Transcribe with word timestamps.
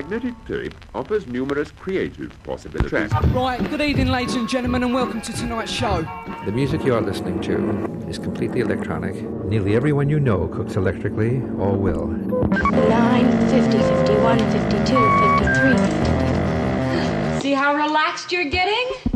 Magnetic 0.00 0.34
tape 0.46 0.74
offers 0.94 1.26
numerous 1.26 1.72
creative 1.72 2.32
possibilities. 2.42 3.12
Right, 3.34 3.60
good 3.68 3.82
evening, 3.82 4.06
ladies 4.08 4.34
and 4.34 4.48
gentlemen, 4.48 4.82
and 4.82 4.94
welcome 4.94 5.20
to 5.20 5.30
tonight's 5.30 5.70
show. 5.70 6.08
The 6.46 6.52
music 6.52 6.82
you 6.84 6.94
are 6.94 7.02
listening 7.02 7.38
to 7.42 8.08
is 8.08 8.18
completely 8.18 8.60
electronic. 8.60 9.14
Nearly 9.44 9.76
everyone 9.76 10.08
you 10.08 10.18
know 10.18 10.48
cooks 10.48 10.76
electrically 10.76 11.42
or 11.58 11.76
will. 11.76 12.06
9, 12.06 13.50
50, 13.50 13.76
51, 13.76 14.38
52, 14.38 14.78
53. 17.34 17.40
See 17.42 17.52
how 17.52 17.74
relaxed 17.74 18.32
you're 18.32 18.48
getting? 18.48 19.09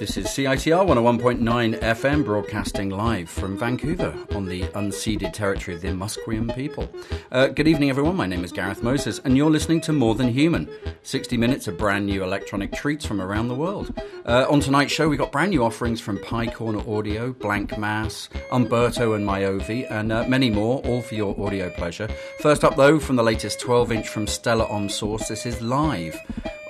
This 0.00 0.16
is 0.16 0.28
CITR 0.28 0.86
101.9 0.86 1.78
FM 1.78 2.24
broadcasting 2.24 2.88
live 2.88 3.28
from 3.28 3.58
Vancouver 3.58 4.16
on 4.34 4.46
the 4.46 4.62
unceded 4.62 5.34
territory 5.34 5.74
of 5.74 5.82
the 5.82 5.88
Musqueam 5.88 6.56
people. 6.56 6.88
Uh, 7.30 7.48
good 7.48 7.68
evening, 7.68 7.90
everyone. 7.90 8.16
My 8.16 8.24
name 8.24 8.42
is 8.42 8.50
Gareth 8.50 8.82
Moses, 8.82 9.20
and 9.26 9.36
you're 9.36 9.50
listening 9.50 9.82
to 9.82 9.92
More 9.92 10.14
Than 10.14 10.30
Human 10.30 10.70
60 11.02 11.36
minutes 11.36 11.68
of 11.68 11.76
brand 11.76 12.06
new 12.06 12.24
electronic 12.24 12.72
treats 12.72 13.04
from 13.04 13.20
around 13.20 13.48
the 13.48 13.54
world. 13.54 13.92
Uh, 14.24 14.46
on 14.48 14.60
tonight's 14.60 14.90
show, 14.90 15.06
we 15.06 15.18
got 15.18 15.32
brand 15.32 15.50
new 15.50 15.62
offerings 15.62 16.00
from 16.00 16.18
Pye 16.20 16.46
Corner 16.46 16.80
Audio, 16.90 17.34
Blanck 17.34 17.76
Mass, 17.76 18.30
Umberto 18.52 19.12
and 19.12 19.26
Maovvi, 19.28 19.86
and 19.90 20.12
uh, 20.12 20.24
many 20.26 20.48
more, 20.48 20.80
all 20.86 21.02
for 21.02 21.14
your 21.14 21.38
audio 21.38 21.68
pleasure. 21.68 22.08
First 22.40 22.64
up, 22.64 22.74
though, 22.74 22.98
from 22.98 23.16
the 23.16 23.22
latest 23.22 23.60
12 23.60 23.92
inch 23.92 24.08
from 24.08 24.26
Stellar 24.26 24.64
OM 24.72 24.88
Source, 24.88 25.28
this 25.28 25.44
is 25.44 25.60
Live, 25.60 26.18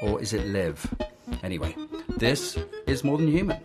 or 0.02 0.20
is 0.20 0.32
it 0.32 0.48
Live? 0.48 0.84
Anyway, 1.44 1.76
this 2.20 2.58
is 2.86 3.02
More 3.02 3.16
Than 3.16 3.28
Human. 3.28 3.56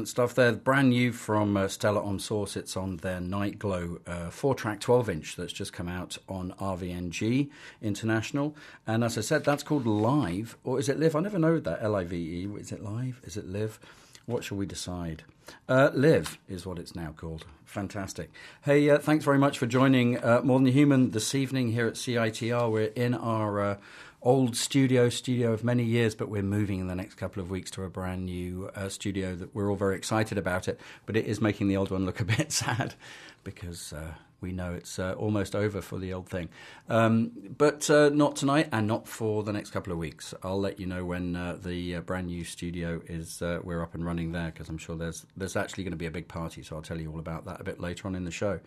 Excellent 0.00 0.08
stuff 0.08 0.34
there. 0.34 0.52
Brand 0.52 0.88
new 0.88 1.12
from 1.12 1.58
uh, 1.58 1.68
Stellar 1.68 2.02
OM 2.02 2.18
Source. 2.18 2.56
It's 2.56 2.74
on 2.74 2.96
their 2.96 3.20
Night 3.20 3.58
Glow 3.58 3.98
uh, 4.06 4.30
four 4.30 4.54
track 4.54 4.80
12 4.80 5.10
inch 5.10 5.36
that's 5.36 5.52
just 5.52 5.74
come 5.74 5.90
out 5.90 6.16
on 6.26 6.54
RVNG 6.58 7.50
International. 7.82 8.56
And 8.86 9.04
as 9.04 9.18
I 9.18 9.20
said, 9.20 9.44
that's 9.44 9.62
called 9.62 9.86
Live, 9.86 10.56
or 10.64 10.78
is 10.78 10.88
it 10.88 10.98
Live? 10.98 11.14
I 11.14 11.20
never 11.20 11.38
know 11.38 11.60
that. 11.60 11.82
L 11.82 11.94
I 11.94 12.04
V 12.04 12.16
E. 12.16 12.48
Is 12.58 12.72
it 12.72 12.82
Live? 12.82 13.20
Is 13.24 13.36
it 13.36 13.46
Live? 13.46 13.78
What 14.24 14.42
shall 14.42 14.56
we 14.56 14.64
decide? 14.64 15.22
Uh, 15.68 15.90
Live 15.92 16.38
is 16.48 16.64
what 16.64 16.78
it's 16.78 16.96
now 16.96 17.12
called. 17.14 17.44
Fantastic. 17.66 18.30
Hey, 18.62 18.88
uh, 18.88 18.96
thanks 18.96 19.26
very 19.26 19.38
much 19.38 19.58
for 19.58 19.66
joining 19.66 20.16
uh, 20.24 20.40
More 20.42 20.60
Than 20.60 20.72
Human 20.72 21.10
this 21.10 21.34
evening 21.34 21.72
here 21.72 21.86
at 21.86 21.94
CITR. 21.94 22.72
We're 22.72 22.84
in 22.86 23.12
our 23.12 23.60
uh, 23.60 23.76
old 24.22 24.56
studio, 24.56 25.08
studio 25.08 25.52
of 25.52 25.64
many 25.64 25.82
years, 25.82 26.14
but 26.14 26.28
we're 26.28 26.42
moving 26.42 26.80
in 26.80 26.88
the 26.88 26.94
next 26.94 27.14
couple 27.14 27.42
of 27.42 27.50
weeks 27.50 27.70
to 27.72 27.84
a 27.84 27.88
brand 27.88 28.26
new 28.26 28.70
uh, 28.74 28.88
studio 28.88 29.34
that 29.34 29.54
we're 29.54 29.70
all 29.70 29.76
very 29.76 29.96
excited 29.96 30.36
about 30.36 30.68
it. 30.68 30.78
But 31.06 31.16
it 31.16 31.26
is 31.26 31.40
making 31.40 31.68
the 31.68 31.76
old 31.76 31.90
one 31.90 32.04
look 32.04 32.20
a 32.20 32.24
bit 32.36 32.52
sad 32.52 32.94
because 33.44 33.92
uh, 33.92 34.14
we 34.42 34.52
know 34.52 34.74
it's 34.74 34.98
uh, 34.98 35.14
almost 35.14 35.56
over 35.56 35.80
for 35.80 35.98
the 35.98 36.12
old 36.12 36.28
thing. 36.28 36.50
Um, 36.88 37.32
but 37.56 37.88
uh, 37.88 38.10
not 38.10 38.36
tonight 38.36 38.68
and 38.72 38.86
not 38.86 39.08
for 39.08 39.42
the 39.42 39.52
next 39.52 39.70
couple 39.70 39.92
of 39.92 39.98
weeks. 39.98 40.34
I'll 40.42 40.60
let 40.60 40.78
you 40.78 40.86
know 40.86 41.04
when 41.04 41.34
uh, 41.34 41.56
the 41.62 41.96
uh, 41.96 42.00
brand 42.00 42.26
new 42.26 42.44
studio 42.44 43.00
is 43.06 43.40
we're 43.40 43.82
up 43.82 43.94
and 43.94 44.04
running 44.04 44.32
there 44.32 44.46
because 44.46 44.68
I'm 44.68 44.78
sure 44.78 44.96
there's 44.96 45.26
there's 45.36 45.56
actually 45.56 45.84
going 45.84 45.92
to 45.92 45.98
be 45.98 46.06
a 46.06 46.10
big 46.10 46.28
party. 46.28 46.62
So 46.62 46.76
I'll 46.76 46.82
tell 46.82 47.00
you 47.00 47.10
all 47.10 47.18
about 47.18 47.46
that 47.46 47.60
a 47.60 47.64
bit 47.64 47.80
later 47.80 48.06
on 48.06 48.14
in 48.14 48.24
the 48.24 48.30
show. 48.30 48.60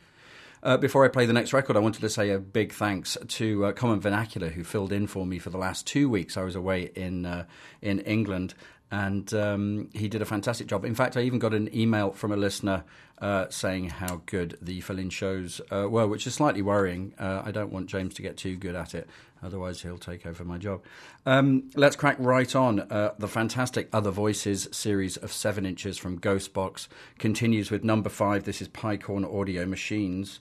Uh, 0.64 0.78
before 0.78 1.04
I 1.04 1.10
play 1.10 1.26
the 1.26 1.34
next 1.34 1.52
record, 1.52 1.76
I 1.76 1.82
wanted 1.82 2.00
to 2.00 2.10
say 2.10 2.30
a 2.30 2.40
big 2.40 2.72
thanks 2.72 3.18
to 3.28 3.66
uh, 3.66 3.72
Common 3.74 4.00
Vernacular, 4.00 4.48
who 4.48 4.64
filled 4.64 4.94
in 4.94 5.08
for 5.08 5.26
me 5.26 5.38
for 5.38 5.50
the 5.50 5.58
last 5.58 5.86
two 5.86 6.08
weeks. 6.08 6.38
I 6.38 6.44
was 6.44 6.56
away 6.56 6.90
in 6.96 7.26
uh, 7.26 7.44
in 7.82 8.00
England, 8.00 8.54
and 8.90 9.34
um, 9.34 9.90
he 9.94 10.08
did 10.08 10.22
a 10.22 10.26
fantastic 10.26 10.68
job. 10.68 10.86
In 10.86 10.96
fact, 10.96 11.18
I 11.18 11.22
even 11.24 11.38
got 11.38 11.54
an 11.54 11.68
email 11.76 12.12
from 12.12 12.32
a 12.32 12.38
listener 12.38 12.86
uh, 13.20 13.48
saying 13.50 13.90
how 13.90 14.22
good 14.26 14.58
the 14.62 14.80
fill-in 14.80 15.10
shows 15.10 15.60
uh, 15.70 15.90
were, 15.90 16.08
which 16.08 16.26
is 16.26 16.34
slightly 16.34 16.62
worrying. 16.62 17.14
Uh, 17.20 17.42
I 17.44 17.52
don't 17.52 17.74
want 17.74 17.88
James 17.88 18.14
to 18.14 18.22
get 18.22 18.38
too 18.38 18.56
good 18.56 18.76
at 18.76 18.96
it, 18.96 19.10
otherwise 19.44 19.82
he'll 19.82 19.98
take 19.98 20.26
over 20.26 20.46
my 20.46 20.58
job. 20.58 20.82
Um, 21.26 21.72
let's 21.76 21.98
crack 21.98 22.16
right 22.20 22.56
on. 22.56 22.80
Uh, 22.80 23.14
the 23.20 23.28
fantastic 23.28 23.90
Other 23.92 24.12
Voices 24.12 24.70
series 24.72 25.18
of 25.18 25.34
seven 25.34 25.66
inches 25.66 25.98
from 25.98 26.20
Ghost 26.20 26.54
Box 26.54 26.88
continues 27.20 27.70
with 27.70 27.84
number 27.84 28.10
five. 28.10 28.46
This 28.46 28.62
is 28.62 28.70
Pye 28.70 28.96
Corner 28.96 29.28
Audio 29.28 29.66
Machines 29.66 30.40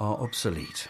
are 0.00 0.16
obsolete. 0.16 0.88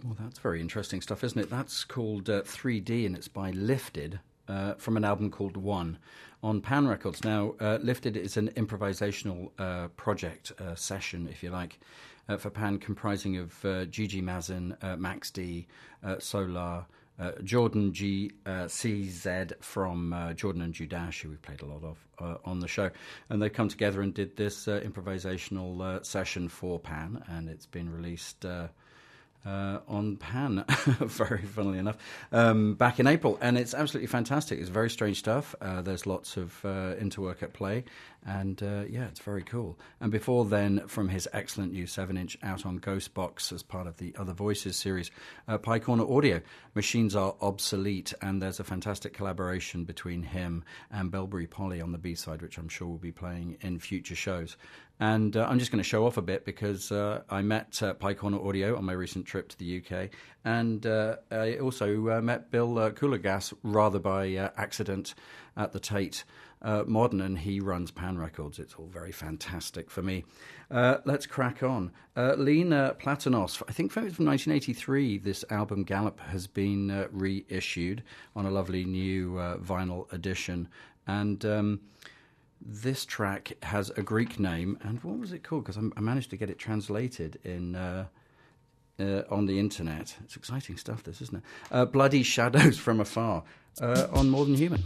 Well, 0.04 0.16
that's 0.20 0.38
very 0.38 0.60
interesting 0.60 1.00
stuff, 1.00 1.24
isn't 1.24 1.40
it? 1.40 1.48
That's 1.48 1.82
called 1.82 2.28
uh, 2.28 2.42
3D 2.42 3.06
and 3.06 3.16
it's 3.16 3.26
by 3.26 3.52
Lifted 3.52 4.20
uh, 4.46 4.74
from 4.74 4.98
an 4.98 5.04
album 5.04 5.30
called 5.30 5.56
One 5.56 5.96
on 6.42 6.60
Pan 6.60 6.86
Records. 6.86 7.24
Now, 7.24 7.54
uh, 7.58 7.78
Lifted 7.80 8.14
is 8.14 8.36
an 8.36 8.50
improvisational 8.50 9.50
uh, 9.58 9.88
project 9.96 10.52
uh, 10.60 10.74
session, 10.74 11.26
if 11.26 11.42
you 11.42 11.48
like, 11.48 11.80
uh, 12.28 12.36
for 12.36 12.50
Pan, 12.50 12.76
comprising 12.76 13.38
of 13.38 13.64
uh, 13.64 13.86
Gigi 13.86 14.20
Masin, 14.20 14.76
Max 14.98 15.30
D, 15.30 15.66
Solar. 16.18 16.84
Jordan 17.44 17.92
G 17.92 18.32
CZ 18.44 19.62
from 19.62 20.32
Jordan 20.34 20.62
and 20.62 20.74
Judash, 20.74 21.22
who 21.22 21.28
we've 21.28 21.40
played 21.40 21.62
a 21.62 21.64
lot 21.64 21.84
of 21.84 22.40
on 22.44 22.58
the 22.58 22.66
show, 22.66 22.90
and 23.30 23.40
they 23.40 23.48
come 23.48 23.68
together 23.68 24.02
and 24.02 24.12
did 24.12 24.34
this 24.34 24.66
improvisational 24.66 26.04
session 26.04 26.48
for 26.48 26.80
Pan, 26.80 27.22
and 27.28 27.48
it's 27.48 27.66
been 27.66 27.88
released 27.88 28.44
uh, 29.44 29.80
on 29.86 30.16
Pan, 30.16 30.64
very 30.68 31.42
funnily 31.42 31.78
enough, 31.78 31.96
um, 32.32 32.74
back 32.74 32.98
in 32.98 33.06
April. 33.06 33.38
And 33.40 33.58
it's 33.58 33.74
absolutely 33.74 34.06
fantastic. 34.06 34.58
It's 34.58 34.68
very 34.68 34.90
strange 34.90 35.18
stuff. 35.18 35.54
Uh, 35.60 35.82
there's 35.82 36.06
lots 36.06 36.36
of 36.36 36.64
uh, 36.64 36.94
interwork 36.94 37.42
at 37.42 37.52
play. 37.52 37.84
And 38.26 38.62
uh, 38.62 38.84
yeah, 38.88 39.04
it's 39.04 39.20
very 39.20 39.42
cool. 39.42 39.78
And 40.00 40.10
before 40.10 40.46
then, 40.46 40.86
from 40.86 41.10
his 41.10 41.28
excellent 41.34 41.72
new 41.72 41.86
7 41.86 42.16
inch 42.16 42.38
out 42.42 42.64
on 42.64 42.78
Ghost 42.78 43.12
Box 43.12 43.52
as 43.52 43.62
part 43.62 43.86
of 43.86 43.98
the 43.98 44.14
Other 44.18 44.32
Voices 44.32 44.76
series, 44.76 45.10
uh, 45.46 45.58
Pye 45.58 45.78
Corner 45.78 46.10
Audio, 46.10 46.40
Machines 46.74 47.14
Are 47.14 47.34
Obsolete. 47.42 48.14
And 48.22 48.40
there's 48.40 48.60
a 48.60 48.64
fantastic 48.64 49.12
collaboration 49.12 49.84
between 49.84 50.22
him 50.22 50.64
and 50.90 51.10
Belbury 51.10 51.46
Poly 51.46 51.82
on 51.82 51.92
the 51.92 51.98
B 51.98 52.14
side, 52.14 52.40
which 52.40 52.56
I'm 52.56 52.68
sure 52.68 52.88
we'll 52.88 52.96
be 52.96 53.12
playing 53.12 53.58
in 53.60 53.78
future 53.78 54.16
shows. 54.16 54.56
And 55.00 55.36
uh, 55.36 55.46
I'm 55.48 55.58
just 55.58 55.72
going 55.72 55.82
to 55.82 55.88
show 55.88 56.06
off 56.06 56.16
a 56.16 56.22
bit 56.22 56.44
because 56.44 56.92
uh, 56.92 57.22
I 57.28 57.42
met 57.42 57.82
uh, 57.82 57.94
Pye 57.94 58.14
Corner 58.14 58.38
Audio 58.38 58.76
on 58.76 58.84
my 58.84 58.92
recent 58.92 59.26
trip 59.26 59.48
to 59.48 59.58
the 59.58 59.82
UK. 59.82 60.10
And 60.44 60.86
uh, 60.86 61.16
I 61.32 61.56
also 61.56 62.10
uh, 62.10 62.20
met 62.20 62.50
Bill 62.50 62.78
uh, 62.78 62.92
rather 63.62 63.98
by 63.98 64.36
uh, 64.36 64.50
accident 64.56 65.14
at 65.56 65.72
the 65.72 65.80
Tate 65.80 66.24
Modern, 66.86 67.20
and 67.20 67.38
he 67.38 67.60
runs 67.60 67.90
Pan 67.90 68.16
Records. 68.16 68.58
It's 68.58 68.74
all 68.74 68.86
very 68.86 69.12
fantastic 69.12 69.90
for 69.90 70.00
me. 70.00 70.24
Let's 70.70 71.26
crack 71.26 71.62
on. 71.62 71.92
Lena 72.16 72.96
Platonos, 72.98 73.62
I 73.68 73.72
think 73.72 73.92
from 73.92 74.04
1983, 74.04 75.18
this 75.18 75.44
album 75.50 75.82
Gallop 75.82 76.18
has 76.20 76.46
been 76.46 77.06
reissued 77.12 78.02
on 78.34 78.46
a 78.46 78.50
lovely 78.50 78.84
new 78.84 79.34
vinyl 79.62 80.10
edition. 80.12 80.68
And. 81.06 81.44
Um, 81.44 81.80
this 82.63 83.05
track 83.05 83.53
has 83.63 83.89
a 83.91 84.01
Greek 84.01 84.39
name, 84.39 84.77
and 84.83 85.01
what 85.03 85.17
was 85.17 85.31
it 85.31 85.43
called? 85.43 85.63
Because 85.63 85.77
I 85.77 86.01
managed 86.01 86.29
to 86.31 86.37
get 86.37 86.49
it 86.49 86.59
translated 86.59 87.39
in 87.43 87.75
uh, 87.75 88.05
uh, 88.99 89.23
on 89.29 89.45
the 89.45 89.57
internet. 89.59 90.17
It's 90.23 90.35
exciting 90.35 90.77
stuff, 90.77 91.03
this, 91.03 91.21
isn't 91.21 91.37
it? 91.37 91.43
Uh, 91.71 91.85
Bloody 91.85 92.23
Shadows 92.23 92.77
from 92.77 92.99
Afar 92.99 93.43
uh, 93.81 94.07
on 94.11 94.29
More 94.29 94.45
Than 94.45 94.55
Human. 94.55 94.83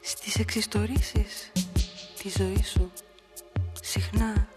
Στις 0.00 0.38
εξιστορήσεις 0.38 1.52
τη 2.18 2.28
ζωή 2.28 2.62
σου 2.62 2.92
συχνά. 3.93 4.47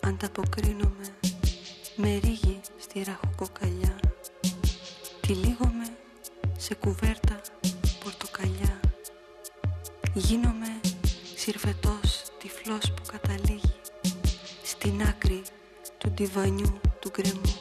Ανταποκρίνομαι 0.00 1.14
με 1.96 2.18
ρίγη 2.18 2.60
στη 2.78 3.02
ραχοκοκαλιά. 3.02 3.98
Τυλίγομαι 5.20 5.96
σε 6.56 6.74
κουβέρτα 6.74 7.40
πορτοκαλιά. 8.04 8.80
Γίνομαι 10.14 10.80
συρφετός 11.36 12.22
τυφλός 12.38 12.92
που 12.92 13.02
καταλήγει 13.12 13.74
στην 14.62 15.02
άκρη 15.02 15.42
του 15.98 16.10
τυβανιού 16.10 16.80
του 17.00 17.10
γκρεμού. 17.10 17.54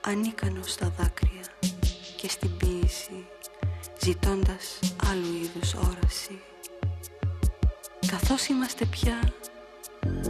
Ανίκανος 0.00 0.72
στα 0.72 0.92
δάκρυα 0.98 1.44
και 2.16 2.28
στην 2.28 2.56
ποίηση 2.56 3.26
ζητώντας 4.00 4.78
άλλου 5.10 5.34
είδους 5.34 5.74
όραση 5.74 6.40
Καθώς 8.10 8.46
είμαστε 8.46 8.84
πια 8.84 9.32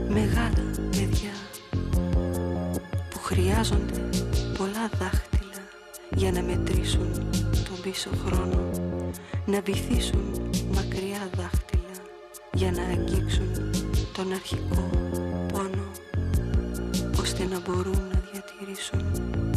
μεγάλα 0.08 0.70
παιδιά 0.90 1.32
που 3.10 3.18
χρειάζονται 3.22 4.08
πολλά 4.58 4.88
δάχτυλα 4.98 5.62
για 6.10 6.32
να 6.32 6.42
μετρήσουν 6.42 7.12
τον 7.64 7.80
πίσω 7.82 8.10
χρόνο 8.26 8.70
να 9.46 9.60
βυθίσουν 9.60 10.50
μακριά 10.74 11.30
δάχτυλα 11.36 11.94
για 12.52 12.70
να 12.70 12.82
αγγίξουν 12.82 13.70
τον 14.12 14.32
αρχικό 14.32 14.90
πόνο 15.52 15.90
ώστε 17.20 17.44
να 17.44 17.60
μπορούν 17.60 18.08
να 18.12 18.22
διατηρήσουν 18.32 19.47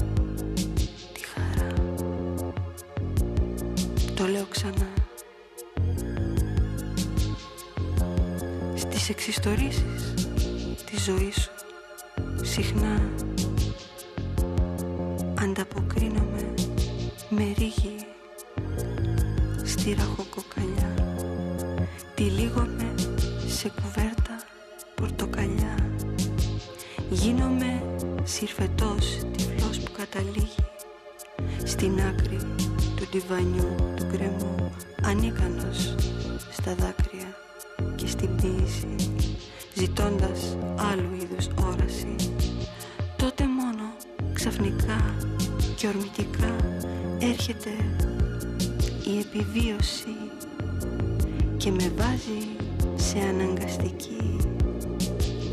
εξιστορήσεις 9.12 10.13
της 10.86 11.04
ζωής 11.04 11.36
σου 11.36 12.45
συχνά 12.45 13.02
άλλου 41.41 41.54
είδους 41.58 41.73
όραση 41.73 42.15
τότε 43.15 43.43
μόνο 43.47 43.84
ξαφνικά 44.34 45.15
και 45.75 45.88
ορμητικά 45.88 46.56
έρχεται 47.19 47.69
η 49.06 49.19
επιβίωση 49.19 50.15
και 51.58 51.71
με 51.71 51.91
βάζει 51.97 52.47
σε 52.95 53.17
αναγκαστική 53.19 54.38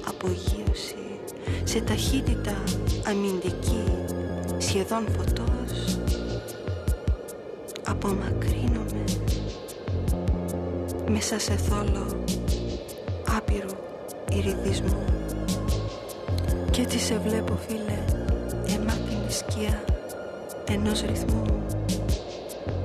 απογείωση 0.09 0.95
σε 1.65 1.81
ταχύτητα 1.81 2.63
αμυντική 3.07 3.85
σχεδόν 4.59 5.05
φωτός. 5.17 5.99
Απομακρύνομαι 7.87 9.05
μέσα 11.11 11.39
σε 11.39 11.53
θόλο 11.57 12.25
άπειρου 13.37 13.77
ηριδισμού 14.33 15.05
κι 15.28 15.28
έτσι 16.91 17.01
σε 17.01 17.19
βλέπω 17.19 17.59
φίλε. 17.67 17.99
Εμάτινη 18.75 19.31
σκιά 19.31 19.85
ενός 20.69 21.01
ρυθμού. 21.01 21.43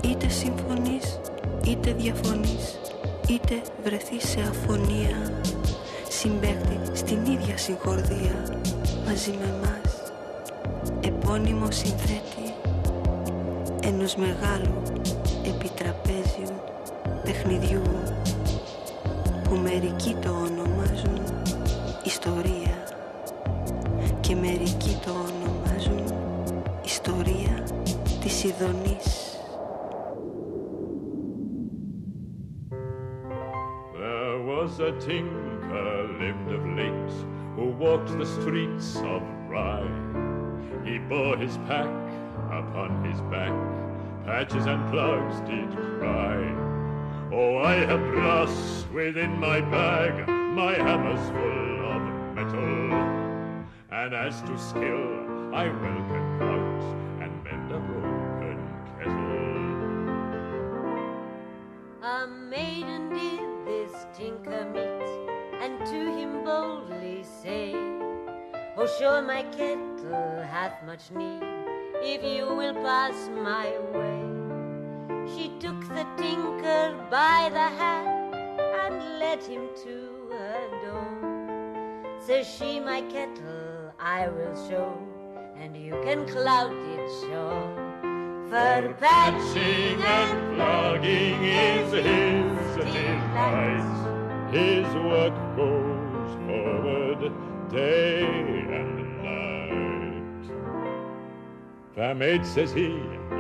Είτε 0.04 0.30
συμφωνείς 0.30 1.20
είτε 1.64 1.94
διαφωνείς 1.94 2.80
είτε 3.30 3.62
βρεθείς 3.84 4.30
σε 4.30 4.40
αφωνία. 4.40 5.42
Συμπέχτη 6.10 6.80
στην 6.94 7.26
ίδια 7.26 7.58
συγχορδία 7.58 8.62
μαζί 9.06 9.32
με 9.32 9.54
μας 9.62 10.12
επώνυμο 11.02 11.72
συνθέτη 11.72 12.54
ενός 13.84 14.16
μεγάλου 14.16 14.82
επιτραπέζιου 15.48 16.56
παιχνιδιού 17.24 17.82
που 19.44 19.56
μερικοί 19.56 20.16
το 20.22 20.30
ονομάζουν 20.30 21.22
ιστορία. 22.04 22.44
και 22.44 22.44
μερικοί 22.44 22.83
το 25.05 25.11
ονομάζουν 25.11 26.15
ιστορία 26.85 27.65
της 28.21 28.45
Ιδονής. 28.45 29.33
There 33.99 34.39
was 34.51 34.81
a 34.81 34.93
tinker 35.07 35.93
lived 36.21 36.51
of 36.57 36.65
late 36.79 37.15
who 37.55 37.65
walked 37.85 38.11
the 38.19 38.29
streets 38.37 38.89
of 39.15 39.23
Rye. 39.53 39.97
He 40.85 40.95
bore 41.11 41.37
his 41.45 41.57
pack 41.69 41.93
upon 42.61 42.91
his 43.07 43.21
back, 43.33 43.55
patches 44.27 44.67
and 44.73 44.83
plugs 44.91 45.37
did 45.51 45.71
cry. 45.99 46.39
Oh, 47.39 47.53
I 47.73 47.75
have 47.91 48.03
brass 48.13 48.55
within 48.99 49.33
my 49.49 49.59
bag, 49.77 50.13
my 50.63 50.75
hammer's 50.87 51.25
full 51.37 51.77
of 51.95 52.03
metal. 52.37 53.22
And 54.04 54.14
as 54.14 54.42
to 54.42 54.58
skill, 54.58 55.56
I 55.56 55.70
well 55.70 56.02
can 56.12 56.38
couch 56.38 56.84
and 57.24 57.32
mend 57.46 57.72
a 57.72 57.80
broken 57.80 58.60
kettle. 59.00 59.64
A 62.04 62.28
maiden 62.28 63.14
did 63.14 63.48
this 63.66 63.94
tinker 64.14 64.66
meet, 64.74 65.08
and 65.64 65.80
to 65.86 66.00
him 66.20 66.44
boldly 66.44 67.24
say, 67.24 67.74
Oh, 68.76 68.88
sure, 69.00 69.22
my 69.22 69.44
kettle 69.44 70.44
hath 70.52 70.84
much 70.86 71.10
need, 71.12 71.42
if 72.02 72.22
you 72.26 72.54
will 72.54 72.74
pass 72.84 73.30
my 73.30 73.72
way. 73.96 74.22
She 75.34 75.48
took 75.62 75.80
the 75.88 76.06
tinker 76.18 76.94
by 77.10 77.50
the 77.54 77.70
hand 77.82 78.36
and 78.36 79.20
led 79.20 79.42
him 79.44 79.70
to 79.86 80.28
her 80.30 80.60
door. 80.84 82.20
Says 82.20 82.46
she, 82.46 82.82
my 82.82 83.00
kettle 83.04 83.73
I 84.00 84.28
will 84.28 84.56
show, 84.70 84.98
and 85.58 85.76
you 85.78 85.92
can 86.04 86.28
clout 86.28 86.74
it 86.74 87.10
sure. 87.22 87.84
For 88.50 88.94
patching 89.00 90.02
and 90.02 90.56
Flogging 90.56 91.44
is 91.44 91.92
his 91.92 92.76
delight. 92.94 93.90
His 94.52 94.86
work 94.96 95.34
goes 95.56 96.36
forward 96.46 97.32
day 97.72 98.24
and 98.24 99.24
night. 99.24 100.46
Fair 101.96 102.14
maid, 102.16 102.46
says 102.46 102.72
he, 102.74 102.90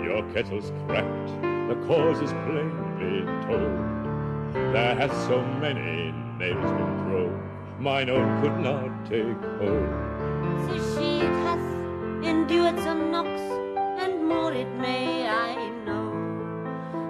your 0.03 0.23
kettle's 0.33 0.71
cracked. 0.87 1.41
The 1.69 1.75
cause 1.87 2.19
is 2.21 2.31
plainly 2.31 3.25
told. 3.45 3.93
There 4.73 4.95
hath 4.95 5.13
so 5.27 5.41
many 5.43 6.11
nails 6.39 6.71
been 6.71 6.99
thrown, 6.99 7.41
mine 7.79 8.09
own 8.09 8.41
could 8.41 8.59
not 8.59 9.05
take 9.05 9.41
hold. 9.59 10.32
Says 10.65 10.85
she, 10.95 11.19
hath 11.45 11.67
endured 12.23 12.77
some 12.79 13.11
knocks, 13.11 13.45
and 14.01 14.27
more 14.27 14.53
it 14.53 14.71
may, 14.75 15.27
I 15.27 15.69
know. 15.85 16.07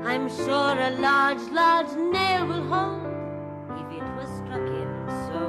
I'm 0.06 0.30
sure 0.30 0.76
a 0.90 0.92
large, 1.00 1.44
large 1.52 1.94
nail 2.16 2.46
will 2.48 2.66
hold 2.74 3.04
if 3.80 3.88
it 3.98 4.08
was 4.18 4.30
struck 4.40 4.68
in 4.82 4.92
so. 5.28 5.42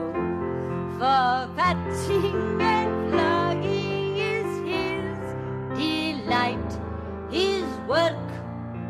For 0.99 1.51
patching 1.57 2.61
and 2.61 3.11
flogging 3.11 4.17
is 4.17 4.51
his 4.71 5.19
delight. 5.79 6.71
His 7.31 7.67
work 7.89 8.29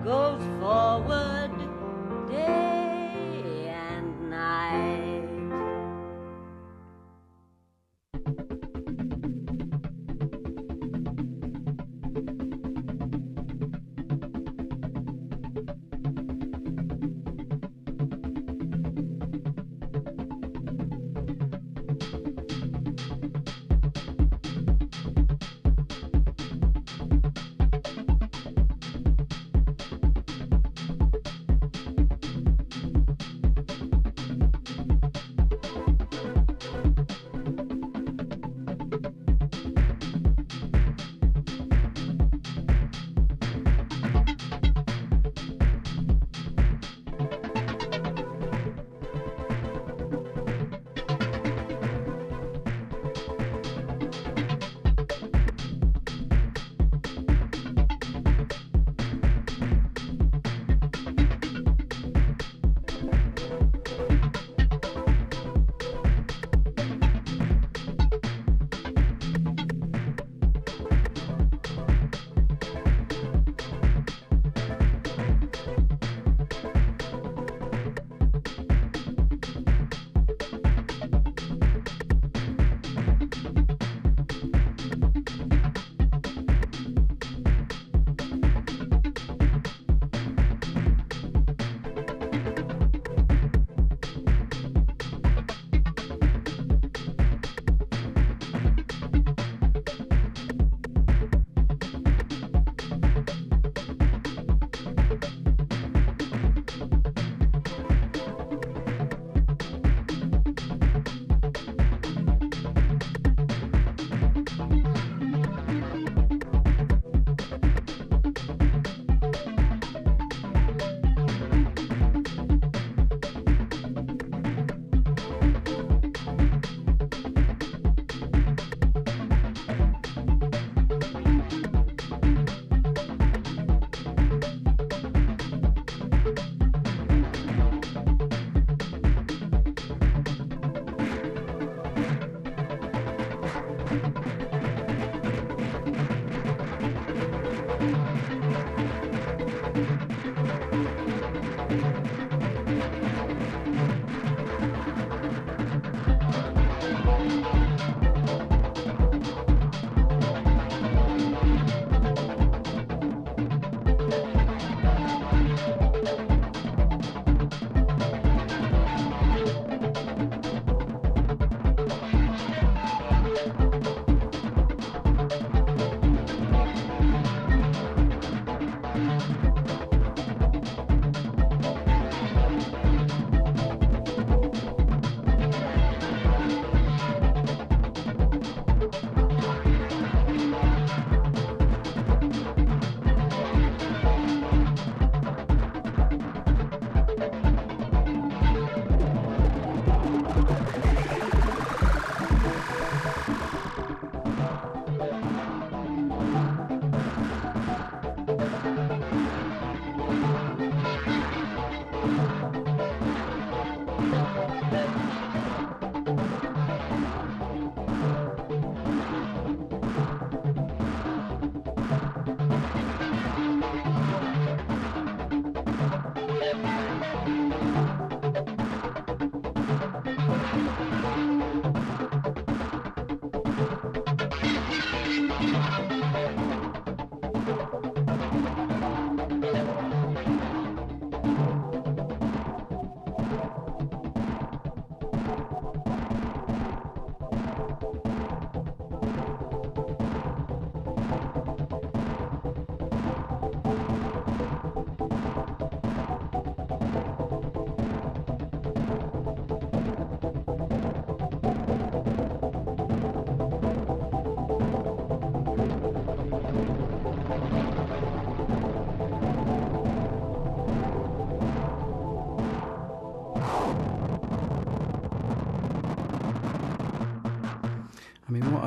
goes 0.05 0.43
forward 0.61 1.53
day 2.29 3.75
and 3.90 4.31
night. 4.31 5.04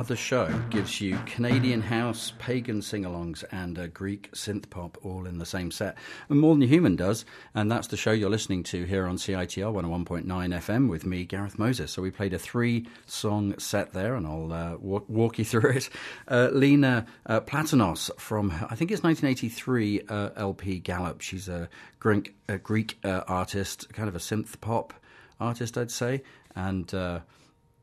Mean, 0.08 0.16
show 0.16 0.62
gives 0.70 1.02
you 1.02 1.18
Canadian 1.26 1.82
house, 1.82 2.32
pagan 2.38 2.80
sing 2.80 3.04
alongs, 3.04 3.44
and 3.52 3.76
a 3.76 3.88
Greek 3.88 4.30
synth 4.32 4.70
pop 4.70 4.96
all 5.02 5.26
in 5.26 5.36
the 5.36 5.44
same 5.44 5.70
set? 5.70 5.98
And 6.30 6.40
More 6.40 6.54
Than 6.54 6.66
Human 6.66 6.96
does, 6.96 7.26
and 7.54 7.70
that's 7.70 7.88
the 7.88 7.98
show 7.98 8.12
you're 8.12 8.30
listening 8.30 8.62
to 8.64 8.84
here 8.84 9.06
on 9.06 9.16
CITR 9.16 9.70
101.9 9.70 10.24
FM 10.24 10.88
with 10.88 11.04
me, 11.04 11.26
Gareth 11.26 11.58
Moses. 11.58 11.92
So 11.92 12.00
we 12.00 12.10
played 12.10 12.32
a 12.32 12.38
three 12.38 12.86
song 13.04 13.58
set 13.58 13.92
there, 13.92 14.14
and 14.14 14.26
I'll 14.26 14.50
uh, 14.50 14.76
walk, 14.78 15.04
walk, 15.08 15.38
you 15.38 15.44
through 15.44 15.72
it. 15.72 15.90
Uh, 16.26 16.48
Lena 16.52 17.04
uh, 17.26 17.40
from, 17.40 18.50
I 18.50 18.74
think 18.76 18.90
it's 18.90 19.02
1983 19.02 20.02
uh, 20.08 20.30
LP 20.36 20.78
Gallop. 20.78 21.20
She's 21.20 21.48
a 21.48 21.68
Greek, 22.00 22.34
a 22.48 22.56
Greek 22.56 22.98
uh, 23.04 23.24
artist, 23.28 23.92
kind 23.92 24.08
of 24.08 24.16
a 24.16 24.20
synth 24.20 24.58
pop 24.62 24.94
artist, 25.38 25.76
I'd 25.76 25.90
say. 25.90 26.22
And 26.56 26.92
uh, 26.94 27.20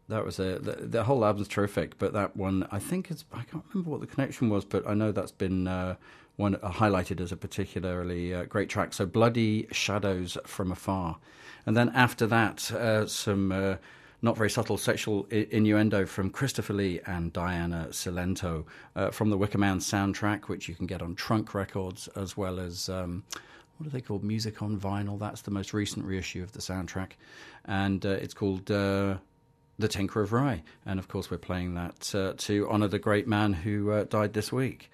that 0.08 0.24
was 0.24 0.40
a 0.40 0.60
the, 0.60 0.88
the, 0.88 1.04
whole 1.04 1.26
album's 1.26 1.48
terrific, 1.48 1.98
but 1.98 2.14
that 2.14 2.36
one 2.36 2.68
I 2.72 2.80
think 2.80 3.10
it's 3.10 3.26
I 3.34 3.44
can't 3.44 3.64
remember 3.74 3.90
what 3.90 4.02
the 4.02 4.08
connection 4.08 4.50
was, 4.50 4.64
but 4.64 4.88
I 4.88 4.94
know 4.94 5.12
that's 5.12 5.32
been 5.32 5.68
uh, 5.68 5.96
one 6.36 6.56
uh, 6.56 6.72
highlighted 6.72 7.20
as 7.22 7.32
a 7.32 7.38
particularly 7.38 8.34
uh, 8.34 8.46
great 8.46 8.70
track. 8.70 8.94
So 8.94 9.06
bloody 9.06 9.68
shadows 9.72 10.38
from 10.46 10.72
afar, 10.72 11.18
and 11.66 11.76
then 11.76 11.90
after 11.90 12.28
that 12.28 12.72
uh, 12.72 13.08
some 13.08 13.52
uh, 13.52 13.76
not 14.22 14.38
very 14.38 14.50
subtle 14.50 14.78
sexual 14.78 15.26
innuendo 15.32 16.06
from 16.06 16.30
Christopher 16.30 16.74
Lee 16.74 17.00
and 17.08 17.34
Diana 17.34 17.88
Cilento 17.90 18.66
uh, 18.96 19.10
from 19.10 19.30
the 19.30 19.38
Wicker 19.38 19.58
Man 19.58 19.80
soundtrack, 19.80 20.46
which 20.46 20.70
you 20.70 20.76
can 20.76 20.86
get 20.86 21.02
on 21.02 21.16
Trunk 21.16 21.54
Records 21.54 22.08
as 22.10 22.38
well 22.38 22.60
as. 22.60 22.90
Um, 22.90 23.24
what 23.78 23.88
are 23.88 23.90
they 23.90 24.00
called? 24.00 24.24
Music 24.24 24.62
on 24.62 24.80
Vinyl. 24.80 25.20
That's 25.20 25.42
the 25.42 25.52
most 25.52 25.74
recent 25.74 26.06
reissue 26.06 26.42
of 26.42 26.54
the 26.54 26.60
soundtrack, 26.60 27.10
and 27.66 28.06
it's 28.06 28.34
called 28.34 28.72
the 29.78 29.88
Tinker 29.88 30.22
of 30.22 30.34
Rye. 30.34 30.64
And 30.86 31.00
of 31.00 31.08
course, 31.08 31.30
we're 31.30 31.38
playing 31.38 31.76
that 31.76 32.14
uh, 32.16 32.34
to 32.38 32.70
honour 32.70 32.88
the 32.88 33.00
great 33.00 33.28
man 33.28 33.54
who 33.54 33.92
uh, 33.92 34.04
died 34.06 34.34
this 34.34 34.52
week. 34.52 34.90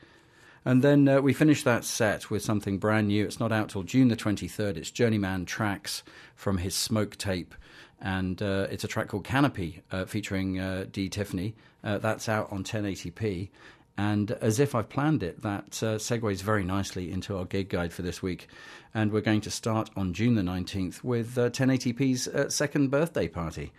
And 0.63 0.83
then 0.83 1.07
uh, 1.07 1.21
we 1.21 1.33
finish 1.33 1.63
that 1.63 1.83
set 1.83 2.29
with 2.29 2.43
something 2.43 2.77
brand 2.77 3.07
new. 3.07 3.25
It's 3.25 3.39
not 3.39 3.51
out 3.51 3.69
till 3.69 3.83
June 3.83 4.09
the 4.09 4.15
23rd. 4.15 4.77
It's 4.77 4.91
Journeyman 4.91 5.45
Tracks 5.45 6.03
from 6.35 6.59
his 6.59 6.75
Smoke 6.75 7.17
tape. 7.17 7.55
And 7.99 8.41
uh, 8.41 8.67
it's 8.69 8.83
a 8.83 8.87
track 8.87 9.07
called 9.07 9.23
Canopy 9.23 9.81
uh, 9.91 10.05
featuring 10.05 10.59
uh, 10.59 10.85
D. 10.91 11.09
Tiffany. 11.09 11.55
that's 11.83 12.29
out 12.29 12.51
on 12.51 12.63
1080p. 12.63 13.49
And 13.97 14.31
as 14.31 14.59
if 14.59 14.73
I've 14.73 14.89
planned 14.89 15.21
it, 15.21 15.41
that 15.41 15.71
segues 15.71 16.41
very 16.41 16.63
nicely 16.63 17.11
into 17.11 17.37
our 17.37 17.45
gig 17.45 17.69
guide 17.69 17.93
for 17.93 18.01
this 18.01 18.21
week. 18.23 18.47
And 18.93 19.11
we're 19.11 19.21
going 19.21 19.41
to 19.41 19.51
start 19.51 19.89
on 19.95 20.13
June 20.13 20.35
the 20.35 20.41
19th 20.41 21.03
with 21.03 21.35
1080p's 21.35 22.53
second 22.53 22.89
birthday 22.89 23.27
party 23.27 23.71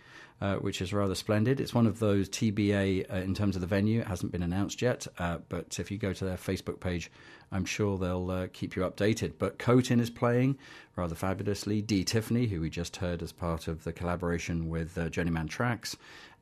uh, 0.43 0.57
which 0.57 0.81
is 0.81 0.91
rather 0.91 1.15
splendid. 1.15 1.61
It's 1.61 1.73
one 1.73 1.87
of 1.87 1.99
those 1.99 2.27
TBA 2.27 3.09
uh, 3.09 3.15
in 3.15 3.33
terms 3.33 3.55
of 3.55 3.61
the 3.61 3.67
venue. 3.67 4.01
It 4.01 4.07
hasn't 4.07 4.33
been 4.33 4.43
announced 4.43 4.81
yet, 4.81 5.07
uh, 5.17 5.37
but 5.47 5.79
if 5.79 5.89
you 5.89 5.97
go 5.97 6.11
to 6.11 6.25
their 6.25 6.35
Facebook 6.35 6.81
page, 6.81 7.09
I'm 7.53 7.63
sure 7.63 7.97
they'll 7.97 8.29
uh, 8.29 8.47
keep 8.51 8.75
you 8.75 8.81
updated. 8.81 9.35
But 9.39 9.57
Khotin 9.57 10.01
is 10.01 10.09
playing 10.09 10.57
rather 10.97 11.15
fabulously. 11.15 11.81
D. 11.81 12.03
Tiffany, 12.03 12.47
who 12.47 12.59
we 12.59 12.69
just 12.69 12.97
heard 12.97 13.23
as 13.23 13.31
part 13.31 13.69
of 13.69 13.85
the 13.85 13.93
collaboration 13.93 14.67
with 14.67 14.97
uh, 14.97 15.07
Journeyman 15.07 15.47
Tracks. 15.47 15.95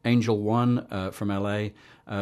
Angel 0.03 0.39
One 0.39 0.87
uh, 0.89 1.11
from 1.11 1.27
LA, 1.27 1.67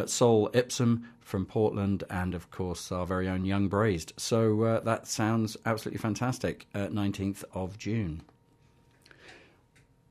Soul 0.06 0.50
Ipsum 0.54 1.08
from 1.22 1.46
Portland, 1.46 2.04
and 2.10 2.36
of 2.36 2.52
course 2.52 2.92
our 2.92 3.06
very 3.06 3.30
own 3.30 3.46
Young 3.46 3.70
Braised. 3.70 4.12
So 4.18 4.82
that 4.84 5.08
sounds 5.08 5.56
absolutely 5.66 6.00
fantastic. 6.00 6.68
19th 6.76 7.46
of 7.54 7.78
June. 7.78 8.24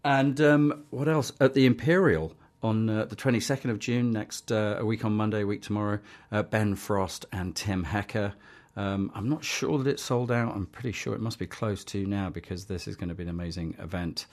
And 0.05 0.41
um, 0.41 0.85
what 0.91 1.09
else? 1.09 1.33
At 1.41 1.55
the 1.55 1.67
Imperial 1.67 2.35
on 2.63 2.89
uh, 2.89 3.05
the 3.05 3.17
22nd 3.17 3.71
of 3.71 3.79
June, 3.79 4.11
next 4.11 4.51
uh, 4.51 4.77
a 4.79 4.85
week 4.85 5.05
on 5.05 5.13
Monday, 5.13 5.43
a 5.43 5.47
week 5.47 5.63
tomorrow, 5.63 6.01
uh, 6.33 6.43
Ben 6.43 6.75
Frost 6.75 7.27
and 7.33 7.55
Tim 7.55 7.85
Hecker. 7.85 8.35
Um, 8.77 9.11
I'm 9.15 9.29
not 9.29 9.45
sure 9.45 9.79
that 9.79 9.91
it's 9.91 10.03
sold 10.03 10.31
out. 10.31 10.55
I'm 10.55 10.67
pretty 10.67 10.93
sure 10.93 11.15
it 11.15 11.21
must 11.21 11.39
be 11.39 11.47
close 11.47 11.83
to 11.87 12.07
now 12.07 12.31
because 12.31 12.67
this 12.67 12.87
is 12.87 12.95
going 12.95 13.09
to 13.09 13.15
be 13.15 13.25
an 13.25 13.29
amazing 13.29 13.75
event 13.81 14.27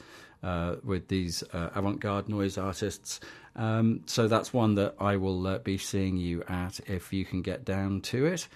uh, 0.43 0.75
with 0.84 1.08
these 1.08 1.43
uh, 1.51 1.69
avant 1.73 1.99
garde 1.99 2.30
noise 2.30 2.58
artists. 2.58 3.19
Um, 3.56 4.01
so 4.06 4.28
that's 4.28 4.54
one 4.54 4.75
that 4.75 4.95
I 4.99 5.17
will 5.17 5.47
uh, 5.47 5.58
be 5.60 5.80
seeing 5.80 6.17
you 6.17 6.43
at 6.47 6.80
if 6.88 7.12
you 7.12 7.25
can 7.25 7.41
get 7.41 7.65
down 7.65 8.01
to 8.01 8.28
it. 8.28 8.47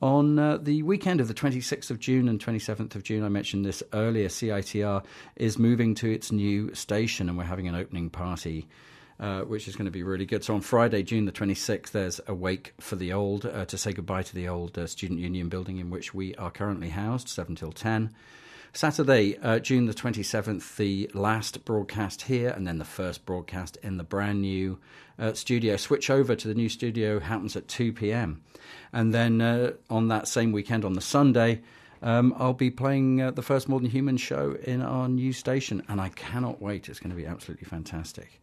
On 0.00 0.38
uh, 0.38 0.58
the 0.58 0.82
weekend 0.84 1.20
of 1.20 1.26
the 1.26 1.34
26th 1.34 1.90
of 1.90 1.98
June 1.98 2.28
and 2.28 2.38
27th 2.38 2.94
of 2.94 3.02
June, 3.02 3.24
I 3.24 3.28
mentioned 3.28 3.64
this 3.64 3.82
earlier, 3.92 4.28
CITR 4.28 5.04
is 5.34 5.58
moving 5.58 5.96
to 5.96 6.08
its 6.08 6.30
new 6.30 6.72
station 6.72 7.28
and 7.28 7.36
we're 7.36 7.44
having 7.44 7.66
an 7.66 7.74
opening 7.74 8.10
party. 8.10 8.68
Uh, 9.20 9.40
which 9.40 9.66
is 9.66 9.74
going 9.74 9.84
to 9.84 9.90
be 9.90 10.04
really 10.04 10.24
good. 10.24 10.44
So 10.44 10.54
on 10.54 10.60
Friday, 10.60 11.02
June 11.02 11.24
the 11.24 11.32
26th, 11.32 11.90
there's 11.90 12.20
a 12.28 12.34
wake 12.34 12.72
for 12.78 12.94
the 12.94 13.12
old 13.12 13.46
uh, 13.46 13.64
to 13.64 13.76
say 13.76 13.92
goodbye 13.92 14.22
to 14.22 14.32
the 14.32 14.46
old 14.46 14.78
uh, 14.78 14.86
Student 14.86 15.18
Union 15.18 15.48
building 15.48 15.78
in 15.78 15.90
which 15.90 16.14
we 16.14 16.36
are 16.36 16.52
currently 16.52 16.90
housed, 16.90 17.28
7 17.28 17.56
till 17.56 17.72
10. 17.72 18.14
Saturday, 18.78 19.36
uh, 19.38 19.58
June 19.58 19.86
the 19.86 19.92
27th, 19.92 20.76
the 20.76 21.10
last 21.12 21.64
broadcast 21.64 22.22
here, 22.22 22.50
and 22.50 22.64
then 22.64 22.78
the 22.78 22.84
first 22.84 23.26
broadcast 23.26 23.76
in 23.82 23.96
the 23.96 24.04
brand 24.04 24.40
new 24.40 24.78
uh, 25.18 25.32
studio. 25.32 25.76
Switch 25.76 26.08
over 26.10 26.36
to 26.36 26.46
the 26.46 26.54
new 26.54 26.68
studio 26.68 27.18
happens 27.18 27.56
at 27.56 27.66
2 27.66 27.92
p.m. 27.92 28.40
And 28.92 29.12
then 29.12 29.40
uh, 29.40 29.72
on 29.90 30.06
that 30.06 30.28
same 30.28 30.52
weekend, 30.52 30.84
on 30.84 30.92
the 30.92 31.00
Sunday, 31.00 31.60
um, 32.02 32.32
I'll 32.38 32.52
be 32.52 32.70
playing 32.70 33.20
uh, 33.20 33.32
the 33.32 33.42
first 33.42 33.68
More 33.68 33.80
Than 33.80 33.90
Human 33.90 34.16
show 34.16 34.56
in 34.62 34.80
our 34.80 35.08
new 35.08 35.32
station, 35.32 35.82
and 35.88 36.00
I 36.00 36.10
cannot 36.10 36.62
wait. 36.62 36.88
It's 36.88 37.00
going 37.00 37.10
to 37.10 37.20
be 37.20 37.26
absolutely 37.26 37.66
fantastic. 37.66 38.40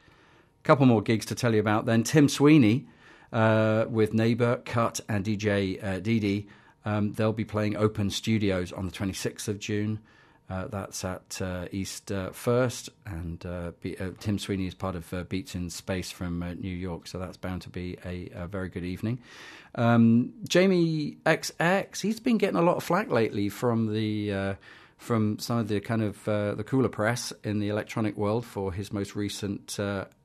A 0.65 0.67
couple 0.67 0.85
more 0.85 1.01
gigs 1.01 1.25
to 1.27 1.35
tell 1.35 1.53
you 1.53 1.61
about 1.61 1.85
then. 1.85 2.03
Tim 2.03 2.27
Sweeney 2.27 2.87
uh, 3.31 3.85
with 3.87 4.13
Neighbour, 4.13 4.57
Cut, 4.65 4.99
and 5.07 5.23
DJ 5.23 5.81
uh. 5.81 6.51
Um, 6.87 7.13
they'll 7.13 7.31
be 7.31 7.45
playing 7.45 7.77
Open 7.77 8.09
Studios 8.09 8.73
on 8.73 8.85
the 8.85 8.91
26th 8.91 9.47
of 9.47 9.59
June. 9.59 10.01
Uh, 10.47 10.67
that's 10.67 11.03
at 11.03 11.41
uh, 11.41 11.65
East 11.71 12.11
uh, 12.11 12.29
First, 12.29 12.89
and 13.05 13.43
uh, 13.45 13.71
Be- 13.81 13.97
uh, 13.97 14.11
Tim 14.19 14.37
Sweeney 14.37 14.67
is 14.67 14.75
part 14.75 14.95
of 14.95 15.11
uh, 15.11 15.23
Beats 15.23 15.55
in 15.55 15.71
Space 15.71 16.11
from 16.11 16.39
New 16.59 16.75
York, 16.75 17.07
so 17.07 17.17
that's 17.17 17.37
bound 17.37 17.63
to 17.63 17.69
be 17.69 17.97
a, 18.05 18.29
a 18.33 18.47
very 18.47 18.69
good 18.69 18.83
evening. 18.83 19.19
Um, 19.73 20.33
Jamie 20.47 21.17
XX, 21.25 21.99
he's 21.99 22.19
been 22.19 22.37
getting 22.37 22.57
a 22.57 22.61
lot 22.61 22.77
of 22.77 22.83
flack 22.83 23.09
lately 23.09 23.49
from 23.49 23.91
the 23.93 24.55
from 24.97 25.37
some 25.39 25.57
of 25.57 25.67
the 25.67 25.79
kind 25.81 26.01
of 26.01 26.23
the 26.23 26.63
cooler 26.65 26.89
press 26.89 27.33
in 27.43 27.59
the 27.59 27.69
electronic 27.69 28.15
world 28.15 28.45
for 28.45 28.71
his 28.71 28.93
most 28.93 29.15
recent 29.15 29.77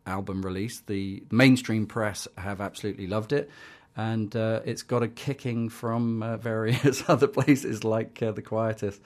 album 0.07 0.43
release. 0.43 0.81
The 0.81 1.25
mainstream 1.31 1.87
press 1.87 2.29
have 2.37 2.61
absolutely 2.61 3.07
loved 3.07 3.33
it 3.33 3.51
and 3.97 4.35
uh, 4.37 4.61
it's 4.65 4.83
got 4.83 5.03
a 5.03 5.09
kicking 5.09 5.69
from 5.69 6.23
uh, 6.23 6.37
various 6.37 7.03
other 7.09 7.27
places 7.27 7.85
like 7.85 8.23
uh, 8.23 8.33
the 8.33 8.43
Quietus. 8.43 9.01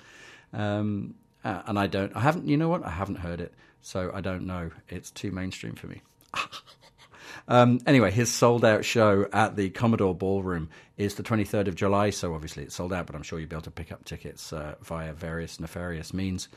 Um, 0.54 1.14
uh, 1.44 1.62
and 1.66 1.78
I 1.78 1.86
don't, 1.86 2.14
I 2.16 2.20
haven't, 2.20 2.48
you 2.48 2.56
know 2.56 2.68
what? 2.68 2.84
I 2.84 2.90
haven't 2.90 3.16
heard 3.16 3.40
it, 3.40 3.52
so 3.82 4.10
I 4.14 4.20
don't 4.20 4.46
know. 4.46 4.70
It's 4.88 5.10
too 5.10 5.30
mainstream 5.30 5.74
for 5.74 5.88
me. 5.88 6.00
um, 7.48 7.80
anyway, 7.86 8.10
his 8.10 8.32
sold 8.32 8.64
out 8.64 8.84
show 8.84 9.28
at 9.32 9.56
the 9.56 9.68
Commodore 9.70 10.14
Ballroom 10.14 10.70
is 10.96 11.16
the 11.16 11.22
23rd 11.22 11.68
of 11.68 11.74
July, 11.74 12.10
so 12.10 12.34
obviously 12.34 12.62
it's 12.62 12.74
sold 12.74 12.92
out, 12.92 13.06
but 13.06 13.14
I'm 13.14 13.22
sure 13.22 13.38
you'll 13.38 13.48
be 13.48 13.56
able 13.56 13.62
to 13.62 13.70
pick 13.70 13.92
up 13.92 14.04
tickets 14.04 14.52
uh, 14.52 14.76
via 14.82 15.12
various 15.12 15.60
nefarious 15.60 16.14
means 16.14 16.48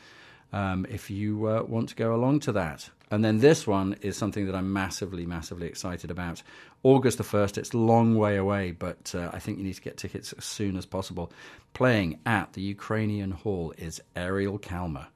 um, 0.54 0.86
if 0.90 1.10
you 1.10 1.48
uh, 1.48 1.64
want 1.64 1.90
to 1.90 1.96
go 1.96 2.16
along 2.16 2.42
to 2.42 2.52
that. 2.54 2.90
And 3.10 3.24
then 3.24 3.40
this 3.40 3.66
one 3.66 3.96
is 4.02 4.18
something 4.18 4.46
that 4.48 4.56
I'm 4.56 4.74
massively, 4.74 5.26
massively 5.26 5.68
excited 5.68 6.12
about. 6.12 6.44
August 6.84 7.18
the 7.18 7.24
1st, 7.24 7.58
it's 7.58 7.74
a 7.74 7.78
long 7.78 8.18
way 8.18 8.36
away, 8.36 8.72
but 8.72 9.14
uh, 9.16 9.30
I 9.32 9.40
think 9.40 9.58
you 9.58 9.64
need 9.64 9.76
to 9.76 9.82
get 9.82 9.98
tickets 9.98 10.34
as 10.34 10.44
soon 10.44 10.76
as 10.76 10.86
possible. 10.86 11.32
Playing 11.74 12.20
at 12.26 12.54
the 12.54 12.62
Ukrainian 12.62 13.32
Hall 13.32 13.74
is 13.78 14.02
Ariel 14.16 14.60
Kalma. 14.60 15.08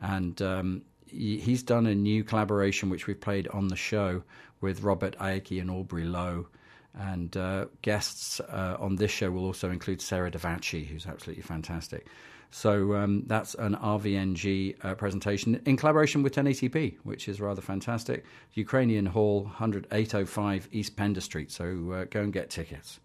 And 0.00 0.40
um, 0.40 0.82
he's 1.06 1.62
done 1.62 1.86
a 1.86 1.94
new 1.94 2.24
collaboration 2.24 2.88
which 2.88 3.06
we've 3.06 3.20
played 3.20 3.46
on 3.48 3.68
the 3.68 3.76
show 3.76 4.22
with 4.60 4.82
Robert 4.82 5.16
Aiki 5.18 5.60
and 5.60 5.70
Aubrey 5.70 6.04
Lowe. 6.04 6.46
And 6.94 7.36
uh, 7.36 7.66
guests 7.82 8.40
uh, 8.40 8.76
on 8.78 8.96
this 8.96 9.10
show 9.10 9.30
will 9.30 9.44
also 9.44 9.70
include 9.70 10.00
Sarah 10.00 10.30
Davachi, 10.30 10.86
who's 10.86 11.06
absolutely 11.06 11.42
fantastic. 11.42 12.06
So 12.54 12.94
um, 12.94 13.24
that's 13.26 13.56
an 13.56 13.74
RVNG 13.74 14.76
uh, 14.84 14.94
presentation 14.94 15.60
in 15.66 15.76
collaboration 15.76 16.22
with 16.22 16.36
1080p, 16.36 16.98
which 17.02 17.26
is 17.28 17.40
rather 17.40 17.60
fantastic. 17.60 18.24
Ukrainian 18.52 19.06
Hall, 19.06 19.50
10805 19.58 20.68
East 20.70 20.94
Pender 20.94 21.20
Street. 21.20 21.50
So 21.50 21.90
uh, 21.90 22.04
go 22.04 22.20
and 22.20 22.32
get 22.32 22.50
tickets. 22.50 23.00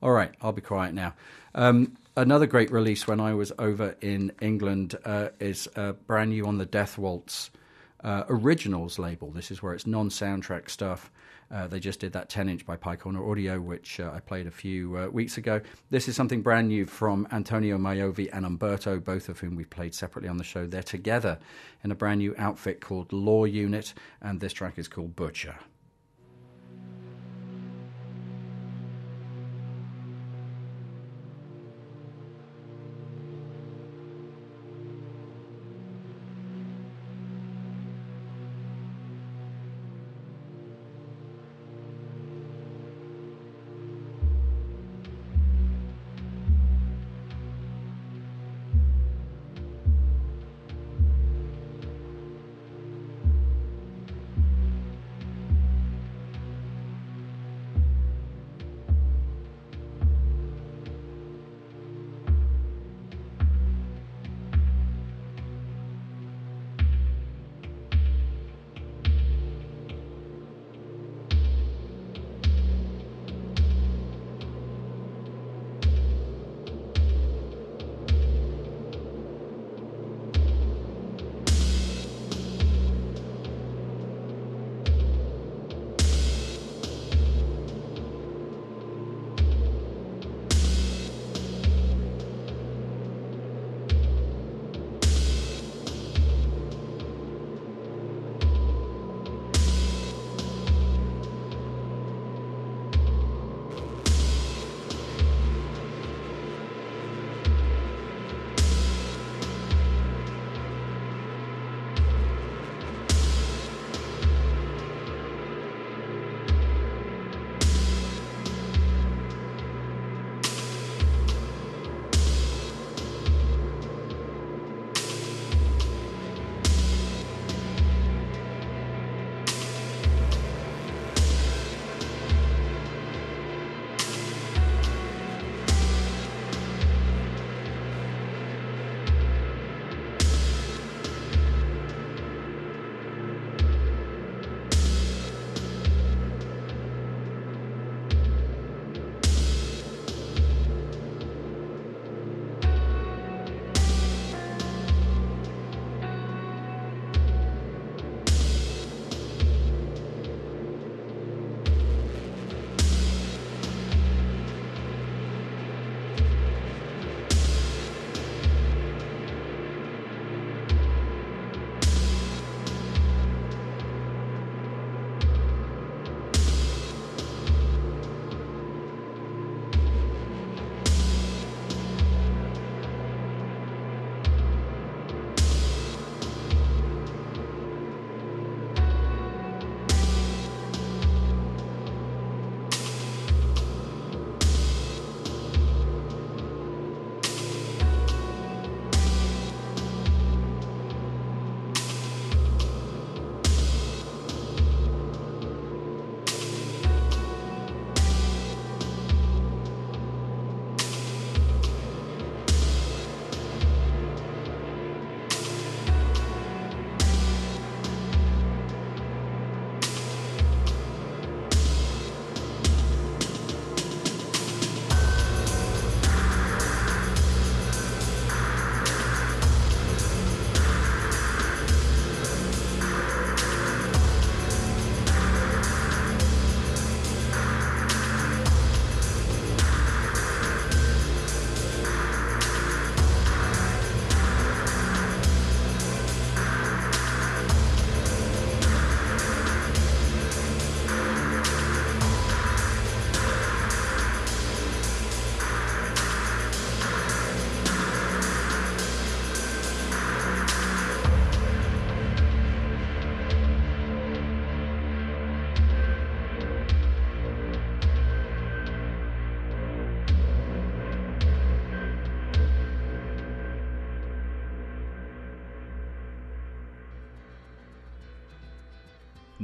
All 0.00 0.12
right, 0.12 0.32
I'll 0.40 0.52
be 0.52 0.62
quiet 0.62 0.94
now. 0.94 1.12
Um, 1.54 1.98
another 2.16 2.46
great 2.46 2.72
release 2.72 3.06
when 3.06 3.20
I 3.20 3.34
was 3.34 3.52
over 3.58 3.94
in 4.00 4.32
England 4.40 4.96
uh, 5.04 5.28
is 5.38 5.68
brand 6.06 6.30
new 6.30 6.46
on 6.46 6.56
the 6.56 6.64
Death 6.64 6.96
Waltz 6.96 7.50
uh, 8.02 8.24
Originals 8.30 8.98
label. 8.98 9.30
This 9.30 9.50
is 9.50 9.62
where 9.62 9.74
it's 9.74 9.86
non 9.86 10.08
soundtrack 10.08 10.70
stuff. 10.70 11.10
Uh, 11.54 11.68
they 11.68 11.78
just 11.78 12.00
did 12.00 12.12
that 12.12 12.28
10 12.28 12.48
inch 12.48 12.66
by 12.66 12.74
Pye 12.76 12.96
Corner 12.96 13.30
Audio, 13.30 13.60
which 13.60 14.00
uh, 14.00 14.10
I 14.12 14.18
played 14.18 14.48
a 14.48 14.50
few 14.50 14.98
uh, 14.98 15.06
weeks 15.06 15.38
ago. 15.38 15.60
This 15.88 16.08
is 16.08 16.16
something 16.16 16.42
brand 16.42 16.66
new 16.66 16.84
from 16.84 17.28
Antonio 17.30 17.78
Maovvi 17.78 18.28
and 18.32 18.44
Umberto, 18.44 18.98
both 18.98 19.28
of 19.28 19.38
whom 19.38 19.54
we've 19.54 19.70
played 19.70 19.94
separately 19.94 20.28
on 20.28 20.36
the 20.36 20.42
show. 20.42 20.66
They're 20.66 20.82
together 20.82 21.38
in 21.84 21.92
a 21.92 21.94
brand 21.94 22.18
new 22.18 22.34
outfit 22.38 22.80
called 22.80 23.12
Law 23.12 23.44
Unit, 23.44 23.94
and 24.20 24.40
this 24.40 24.52
track 24.52 24.78
is 24.80 24.88
called 24.88 25.14
Butcher. 25.14 25.54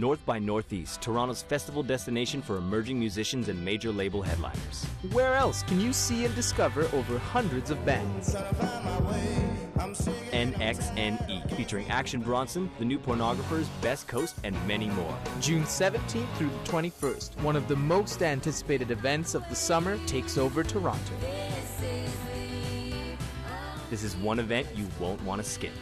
North 0.01 0.25
by 0.25 0.39
Northeast, 0.39 1.03
Toronto's 1.03 1.43
festival 1.43 1.83
destination 1.83 2.41
for 2.41 2.57
emerging 2.57 2.99
musicians 2.99 3.51
and 3.51 3.63
major 3.63 3.93
label 3.93 4.23
headliners. 4.23 4.87
Where 5.13 5.35
else 5.35 5.63
can 5.65 5.79
you 5.79 5.93
see 5.93 6.25
and 6.25 6.35
discover 6.35 6.89
over 6.95 7.19
hundreds 7.19 7.71
of 7.71 7.85
bands? 7.85 8.35
NXNE, 10.33 11.55
featuring 11.55 11.87
Action 11.91 12.23
Bronson, 12.23 12.71
The 12.79 12.85
New 12.87 12.99
Pornographers, 12.99 13.67
Best 13.83 14.09
Coast, 14.09 14.37
and 14.43 14.57
many 14.67 14.89
more. 14.89 15.19
June 15.39 15.65
17th 15.65 16.35
through 16.37 16.49
the 16.49 16.71
21st, 16.71 17.39
one 17.43 17.55
of 17.55 17.69
the 17.69 17.77
most 17.77 18.23
anticipated 18.23 18.91
events 18.91 19.35
of 19.35 19.47
the 19.51 19.55
summer 19.55 19.99
takes 20.07 20.39
over 20.39 20.65
Toronto. 20.65 21.13
This 23.91 24.03
is 24.03 24.17
one 24.17 24.39
event 24.39 24.67
you 24.75 24.87
won't 24.99 25.23
want 25.25 25.45
to 25.45 25.49
skip. 25.49 25.73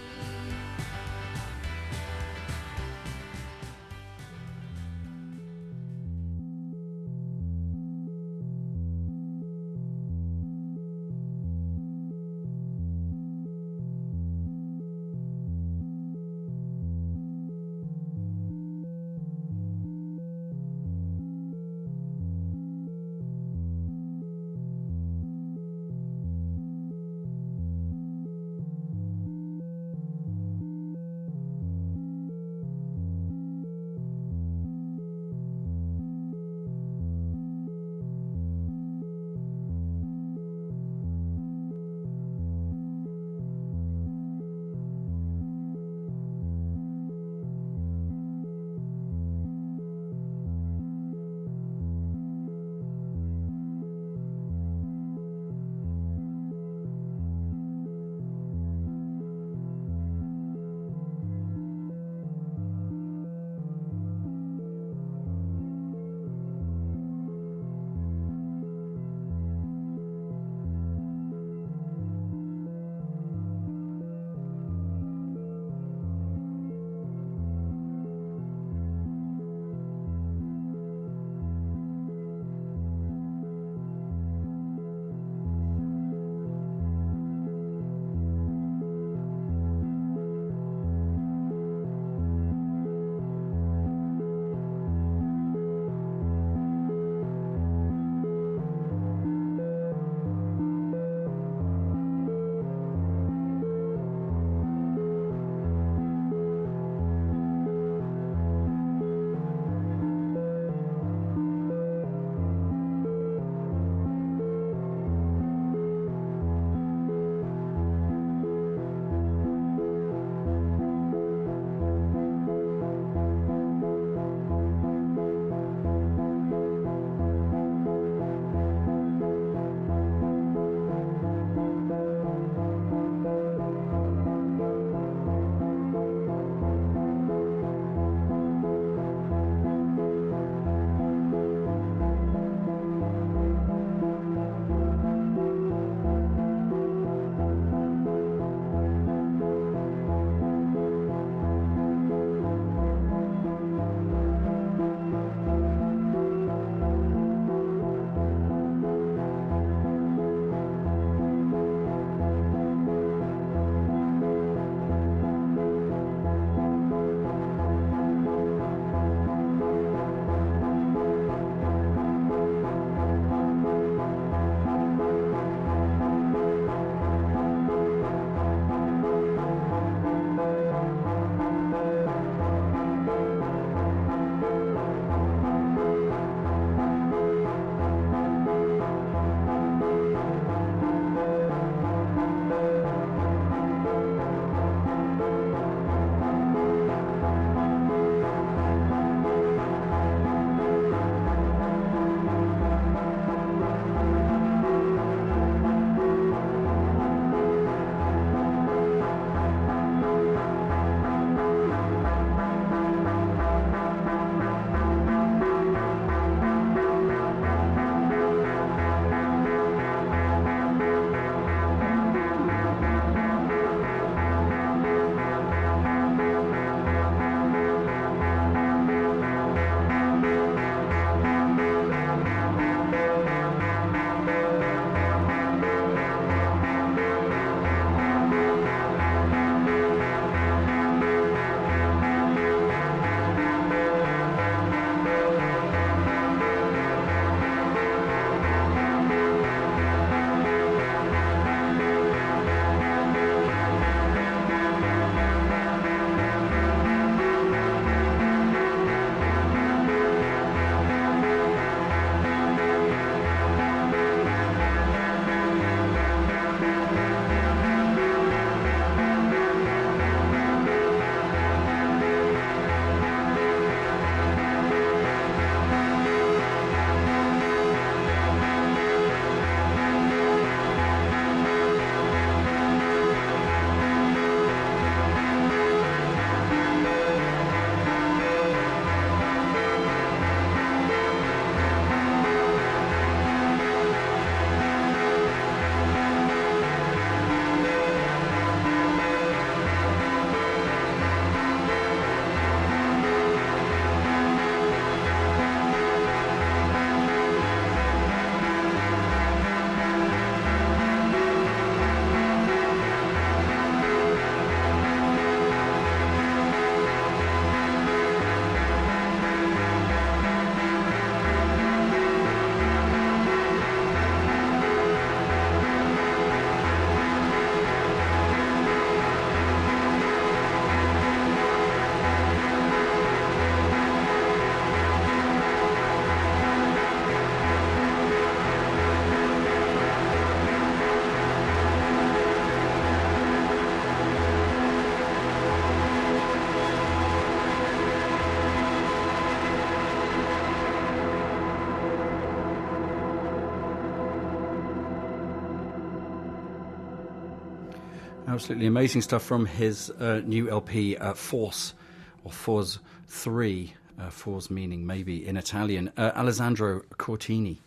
Absolutely 358.38 358.68
amazing 358.68 359.02
stuff 359.02 359.24
from 359.24 359.46
his 359.46 359.90
uh, 359.90 360.20
new 360.24 360.48
LP, 360.48 360.96
uh, 360.96 361.12
Forse, 361.12 361.74
or 362.22 362.30
Forse 362.30 362.78
3, 363.08 363.74
uh, 363.98 364.10
Forse 364.10 364.48
meaning 364.48 364.86
maybe 364.86 365.26
in 365.26 365.36
Italian, 365.36 365.90
uh, 365.96 366.12
Alessandro 366.14 366.82
Cortini. 366.98 367.58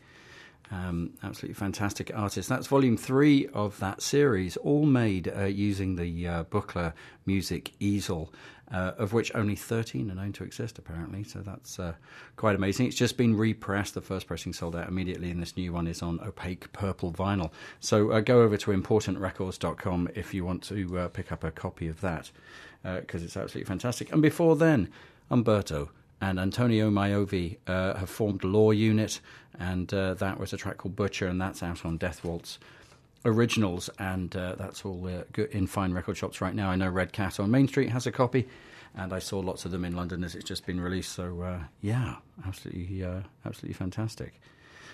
Um, 0.71 1.11
absolutely 1.23 1.55
fantastic 1.55 2.09
artist. 2.15 2.47
That's 2.47 2.67
volume 2.67 2.95
three 2.95 3.47
of 3.47 3.77
that 3.79 4.01
series, 4.01 4.55
all 4.55 4.85
made 4.85 5.27
uh, 5.27 5.43
using 5.43 5.97
the 5.97 6.25
uh, 6.25 6.43
Buchla 6.45 6.93
music 7.25 7.73
easel, 7.81 8.33
uh, 8.73 8.93
of 8.97 9.13
which 9.13 9.33
only 9.35 9.55
13 9.55 10.09
are 10.11 10.15
known 10.15 10.33
to 10.33 10.43
exist, 10.43 10.77
apparently. 10.77 11.23
So 11.23 11.39
that's 11.39 11.79
uh, 11.79 11.93
quite 12.35 12.55
amazing. 12.55 12.87
It's 12.87 12.95
just 12.95 13.17
been 13.17 13.35
repressed. 13.35 13.93
The 13.93 14.01
first 14.01 14.27
pressing 14.27 14.53
sold 14.53 14.75
out 14.75 14.87
immediately, 14.87 15.29
and 15.31 15.41
this 15.41 15.57
new 15.57 15.73
one 15.73 15.87
is 15.87 16.01
on 16.01 16.19
opaque 16.21 16.71
purple 16.73 17.11
vinyl. 17.11 17.51
So 17.79 18.11
uh, 18.11 18.21
go 18.21 18.41
over 18.41 18.57
to 18.57 18.71
importantrecords.com 18.71 20.09
if 20.15 20.33
you 20.33 20.45
want 20.45 20.63
to 20.63 20.99
uh, 20.99 21.07
pick 21.09 21.31
up 21.31 21.43
a 21.43 21.51
copy 21.51 21.87
of 21.87 22.01
that, 22.01 22.31
because 22.83 23.23
it's 23.23 23.37
absolutely 23.37 23.67
fantastic. 23.67 24.11
And 24.11 24.21
before 24.21 24.55
then, 24.55 24.89
Umberto 25.29 25.89
and 26.21 26.39
Antonio 26.39 26.89
Maovvi 26.89 27.57
uh, 27.67 27.95
have 27.95 28.09
formed 28.09 28.43
law 28.43 28.71
unit, 28.71 29.19
and 29.59 29.91
uh, 29.93 30.13
that 30.15 30.39
was 30.39 30.53
a 30.53 30.57
track 30.57 30.77
called 30.77 30.95
Butcher, 30.95 31.27
and 31.27 31.41
that's 31.41 31.63
out 31.63 31.83
on 31.83 31.97
Death 31.97 32.23
Waltz 32.23 32.59
Originals, 33.25 33.89
and 33.99 34.35
uh, 34.35 34.55
that's 34.57 34.85
all 34.85 35.07
uh, 35.07 35.43
in 35.51 35.67
fine 35.67 35.93
record 35.93 36.17
shops 36.17 36.41
right 36.41 36.55
now. 36.55 36.69
I 36.69 36.75
know 36.75 36.89
Red 36.89 37.13
Cat 37.13 37.39
on 37.39 37.51
Main 37.51 37.67
Street 37.67 37.89
has 37.89 38.07
a 38.07 38.11
copy, 38.11 38.47
and 38.95 39.13
I 39.13 39.19
saw 39.19 39.39
lots 39.39 39.65
of 39.65 39.71
them 39.71 39.85
in 39.85 39.95
London 39.95 40.23
as 40.23 40.35
it's 40.35 40.45
just 40.45 40.65
been 40.65 40.81
released. 40.81 41.13
So 41.13 41.41
uh, 41.41 41.59
yeah, 41.81 42.15
absolutely, 42.45 43.03
uh, 43.03 43.21
absolutely 43.45 43.73
fantastic. 43.73 44.39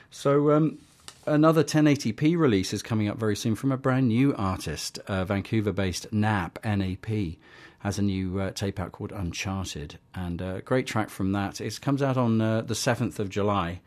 So. 0.10 0.52
Um, 0.52 0.80
another 1.26 1.64
1080p 1.64 2.38
release 2.38 2.74
is 2.74 2.82
coming 2.82 3.08
up 3.08 3.18
very 3.18 3.36
soon 3.36 3.56
from 3.56 3.72
a 3.72 3.78
brand 3.78 4.10
new 4.10 4.36
artist, 4.36 5.00
Vancouver 5.08 5.72
based 5.72 6.12
NAP, 6.12 6.60
NAP 6.66 7.38
has 7.80 8.00
a 8.00 8.02
new 8.02 8.40
uh, 8.40 8.52
tape 8.52 8.80
out 8.80 8.92
called 8.92 9.12
Uncharted, 9.12 9.98
and 10.16 10.42
a 10.42 10.62
great 10.62 10.88
track 10.88 11.10
from 11.10 11.32
that. 11.34 11.62
It 11.62 11.80
comes 11.82 12.02
out 12.02 12.18
on 12.18 12.42
uh, 12.42 12.62
the 12.62 12.74
7th 12.74 13.20
of 13.20 13.30
July. 13.30 13.82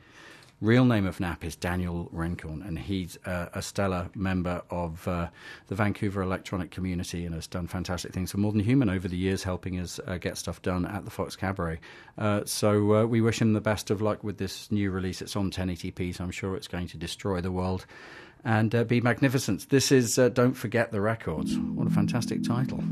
Real 0.60 0.84
name 0.84 1.06
of 1.06 1.20
Nap 1.20 1.42
is 1.42 1.56
Daniel 1.56 2.10
Rencorn, 2.12 2.66
and 2.68 2.78
he's 2.78 3.18
uh, 3.24 3.48
a 3.54 3.62
stellar 3.62 4.10
member 4.14 4.60
of 4.68 5.08
uh, 5.08 5.28
the 5.68 5.74
Vancouver 5.74 6.20
electronic 6.20 6.70
community 6.70 7.24
and 7.24 7.34
has 7.34 7.46
done 7.46 7.66
fantastic 7.66 8.12
things 8.12 8.30
for 8.30 8.36
More 8.36 8.52
Than 8.52 8.60
Human 8.60 8.90
over 8.90 9.08
the 9.08 9.16
years, 9.16 9.42
helping 9.42 9.80
us 9.80 9.98
uh, 10.06 10.18
get 10.18 10.36
stuff 10.36 10.60
done 10.60 10.84
at 10.84 11.06
the 11.06 11.10
Fox 11.10 11.34
Cabaret. 11.34 11.80
Uh, 12.18 12.42
so 12.44 13.06
we 13.06 13.22
wish 13.22 13.40
him 13.40 13.54
the 13.54 13.60
best 13.62 13.90
of 13.90 14.02
luck 14.02 14.22
with 14.22 14.36
this 14.36 14.70
new 14.70 14.90
release. 14.90 15.22
It's 15.22 15.34
on 15.34 15.50
1080p, 15.50 16.16
so 16.16 16.24
I'm 16.24 16.30
sure 16.30 16.54
it's 16.54 16.68
going 16.68 16.88
to 16.88 16.98
destroy 16.98 17.40
the 17.40 17.52
world 17.52 17.86
and 18.44 18.86
be 18.86 19.00
magnificent. 19.00 19.70
This 19.70 19.90
is 19.90 20.16
Don't 20.34 20.52
Forget 20.52 20.92
the 20.92 21.00
Records. 21.00 21.56
What 21.56 21.86
a 21.86 21.90
fantastic 21.90 22.42
title. 22.42 22.84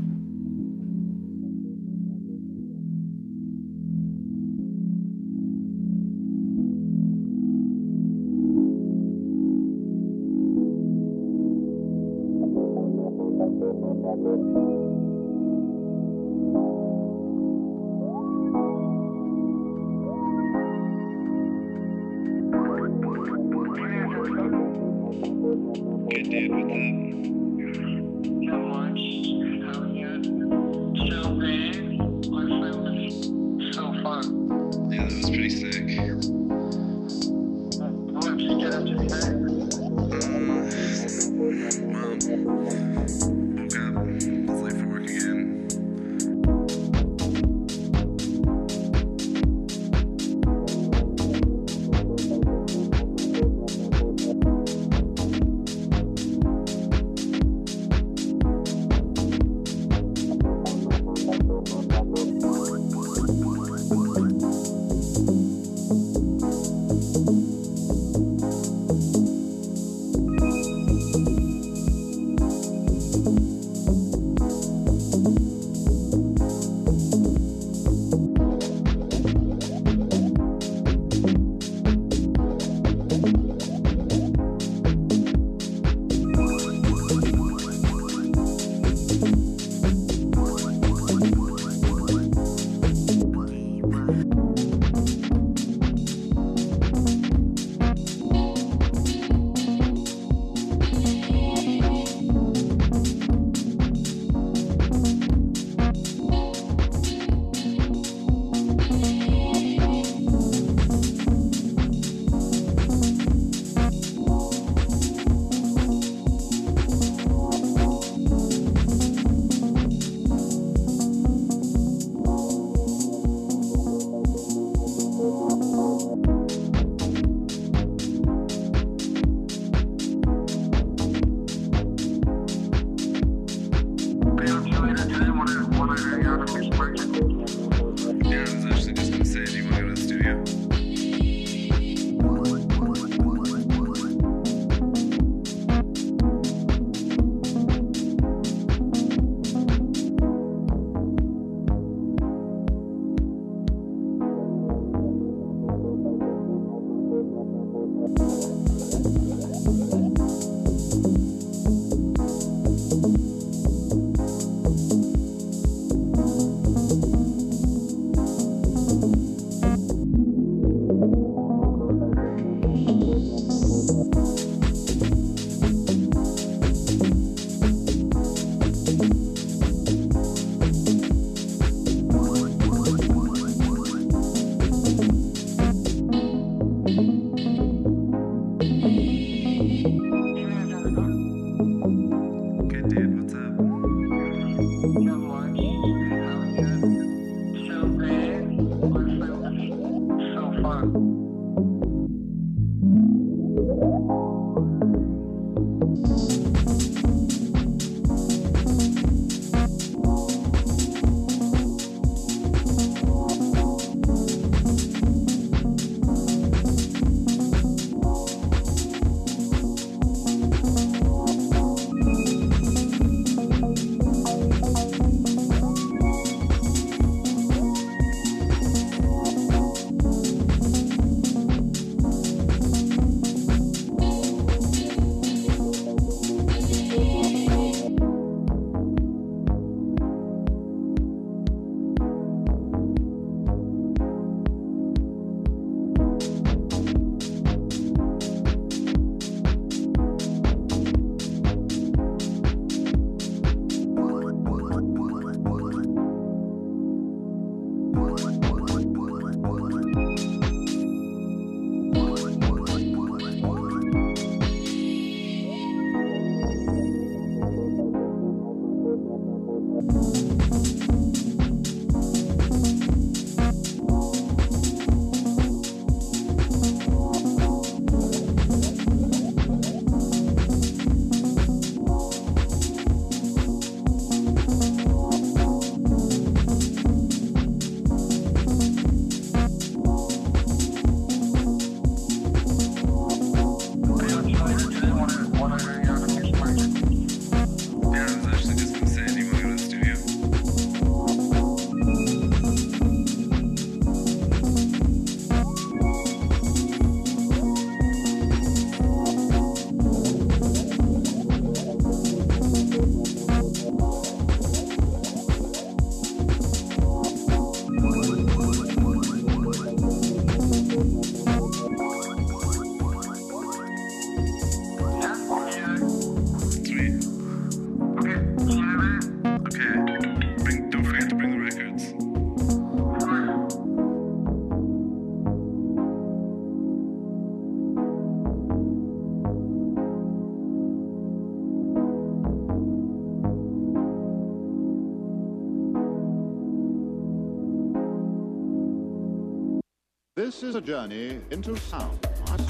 This 350.29 350.43
is 350.43 350.53
a 350.53 350.61
journey 350.61 351.19
into 351.31 351.57
sound. 351.57 351.99
Gotta 352.27 352.43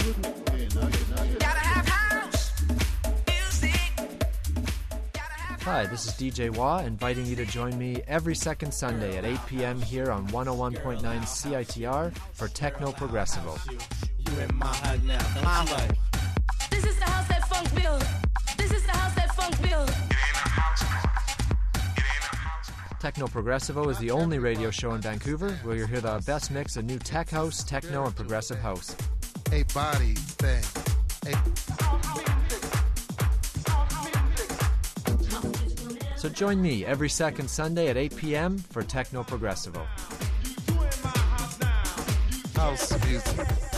have 1.47 1.87
house 1.87 2.51
Hi, 5.61 5.85
this 5.85 6.05
is 6.05 6.11
DJ 6.15 6.53
Wah, 6.53 6.79
inviting 6.79 7.25
you 7.25 7.37
to 7.37 7.45
join 7.45 7.77
me 7.79 8.01
every 8.05 8.35
second 8.35 8.73
Sunday 8.73 9.15
at 9.15 9.23
8 9.23 9.39
p.m. 9.47 9.81
here 9.81 10.11
on 10.11 10.27
101.9 10.27 10.99
CITR 11.01 12.13
for 12.33 12.49
Techno 12.49 12.91
Progressivo. 12.91 13.57
This 16.69 16.83
is 16.83 16.99
the 16.99 17.05
house 17.05 17.27
that 17.29 17.47
funk 17.47 17.73
built. 17.81 18.05
This 18.57 18.73
is 18.73 18.85
the 18.85 18.91
house 18.91 19.15
that 19.15 19.33
funk 19.37 19.61
built. 19.61 20.08
Techno 22.99 23.27
Progressivo 23.27 23.89
is 23.89 23.97
the 23.97 24.11
only 24.11 24.39
radio 24.39 24.69
show 24.69 24.91
in 24.91 24.99
Vancouver 24.99 25.51
where 25.63 25.77
you'll 25.77 25.87
hear 25.87 26.01
the 26.01 26.21
best 26.25 26.51
mix 26.51 26.75
of 26.75 26.83
new 26.83 26.99
tech 26.99 27.29
house, 27.29 27.63
techno, 27.63 28.05
and 28.05 28.13
progressive 28.13 28.59
house. 28.59 28.93
A 29.53 29.63
body 29.73 30.15
thing. 30.15 30.61
A 31.27 31.37
so 36.17 36.27
join 36.27 36.61
me 36.61 36.85
every 36.85 37.07
second 37.07 37.49
Sunday 37.49 37.87
at 37.87 37.95
8 37.95 38.17
p.m. 38.17 38.57
for 38.57 38.83
Techno 38.83 39.23
Progressivo. 39.23 39.85
House 42.57 43.05
music. 43.05 43.68